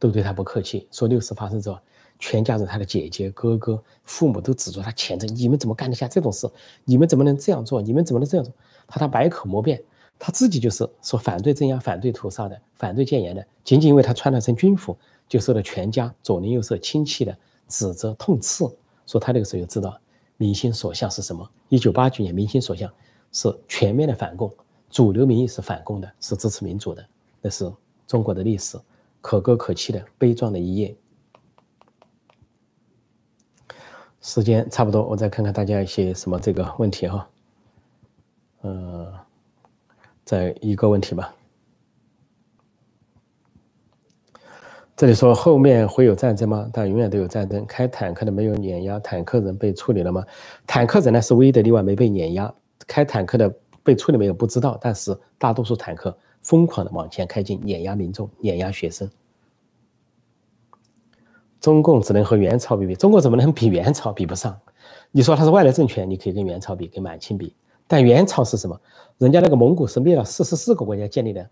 [0.00, 0.88] 都对他不客气。
[0.90, 1.78] 说六四发生之后，
[2.18, 6.50] 全家人他的姐姐、哥哥、父母都指着他前程，你们怎么干得下这种事？
[6.84, 7.80] 你们怎么能这样做？
[7.80, 8.52] 你们怎么能这样做？
[8.86, 9.82] 他他百口莫辩，
[10.18, 14.96] 他自己就是说反对镇压、反对屠杀的、反对谏言的，仅仅因为他穿了身军服，
[15.28, 17.36] 就受到全家左邻右舍亲戚的
[17.68, 18.64] 指责痛斥，
[19.06, 19.96] 说他那个时候就知道
[20.36, 21.48] 民心所向是什么。
[21.68, 22.90] 一九八九年，民心所向
[23.30, 24.50] 是全面的反共，
[24.90, 27.06] 主流民意是反共的，是支持民主的，
[27.42, 27.70] 那是
[28.06, 28.76] 中国的历史，
[29.20, 30.96] 可歌可泣的悲壮的一页。
[34.28, 37.26] 时间差不多，我再看看大家一些什么这个问题哈，
[38.60, 39.10] 呃，
[40.22, 41.34] 再一个问题吧。
[44.94, 46.68] 这里说后面会有战争吗？
[46.74, 47.64] 但永远都有战争。
[47.64, 50.22] 开坦克的没有碾压坦克人被处理了吗？
[50.66, 52.54] 坦克人呢是唯一的例外，没被碾压。
[52.86, 53.50] 开坦克的
[53.82, 59.08] 被处理没有不知道，但是大多数坦克疯狂的往前开进，碾压民众，碾压学生。
[61.60, 64.56] 中共只能和元朝比比，中国怎么能比元朝比不上？
[65.10, 67.54] 你说它是外来政权，你可以跟元朝比，跟满清比。
[67.86, 68.80] 但元朝是什么？
[69.18, 71.48] 人家那个蒙古是灭了四十四个国家建立的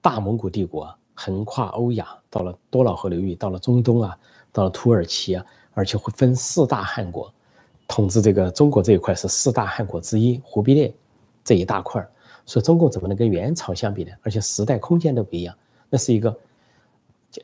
[0.00, 4.16] 大蒙古帝国，横跨欧亚，到了多瑙河流域，到了中东啊，
[4.50, 5.44] 到了土耳其啊，
[5.74, 7.30] 而且会分四大汗国，
[7.86, 10.94] 统治这个中国这一块是四大汗国之一，忽必烈
[11.44, 12.06] 这一大块。
[12.46, 14.12] 所以中共怎么能跟元朝相比呢？
[14.22, 15.54] 而且时代空间都不一样，
[15.90, 16.34] 那是一个。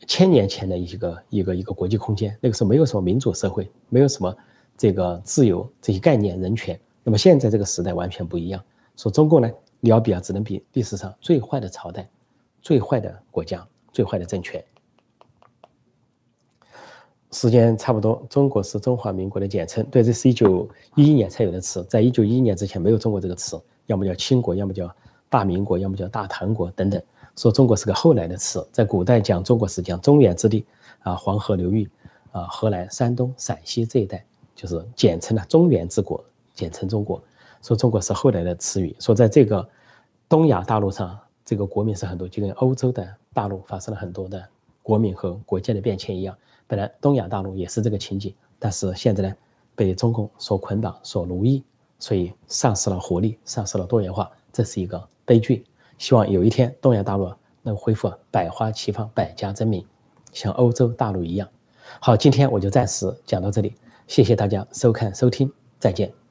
[0.06, 4.36] 千年前的一个一个一个国际空间，那个时候没有什么民主社会，没有什么
[4.76, 6.78] 这个自由这些概念、人权。
[7.04, 8.62] 那么现在这个时代完全不一样。
[8.96, 12.08] 说中国呢，你要比啊，只能比历史上最坏的朝代、
[12.60, 14.64] 最坏的国家、最坏的政权。
[17.30, 19.84] 时间差不多，中国是中华民国的简称。
[19.90, 24.90] 对，这是一九一一年才有的词，在一九一一年之前没有中国这个词，要么叫清国，要么叫
[25.28, 27.00] 大民国，要么叫大唐国等等。
[27.36, 30.64] 说中国是个后来的词，在古代讲中国是讲中原之地
[31.00, 31.88] 啊，黄河流域
[32.32, 34.24] 啊，河南、山东、陕西这一带，
[34.54, 36.24] 就是简称了中原之国，
[36.54, 37.22] 简称中国。
[37.62, 38.96] 说中国是后来的词语。
[38.98, 39.68] 说在这个
[40.28, 44.42] 东亚大陆上，这个国民是很多，就跟欧洲的大陆发生了很多的
[44.82, 46.36] 国民和国家的变迁一样。
[46.66, 49.34] 本来东亚大陆也是这个情景，但是现在呢，
[49.74, 51.62] 被中共所捆绑、所奴役，
[51.98, 55.66] 所以丧失了活力，丧失了多元化，这是一个悲剧。
[55.98, 57.32] 希望有一天东亚大陆
[57.62, 59.84] 能恢复百花齐放、百家争鸣，
[60.32, 61.48] 像欧洲大陆一样。
[62.00, 63.74] 好，今天我就暂时讲到这里，
[64.06, 66.25] 谢谢大家收看收听，再见。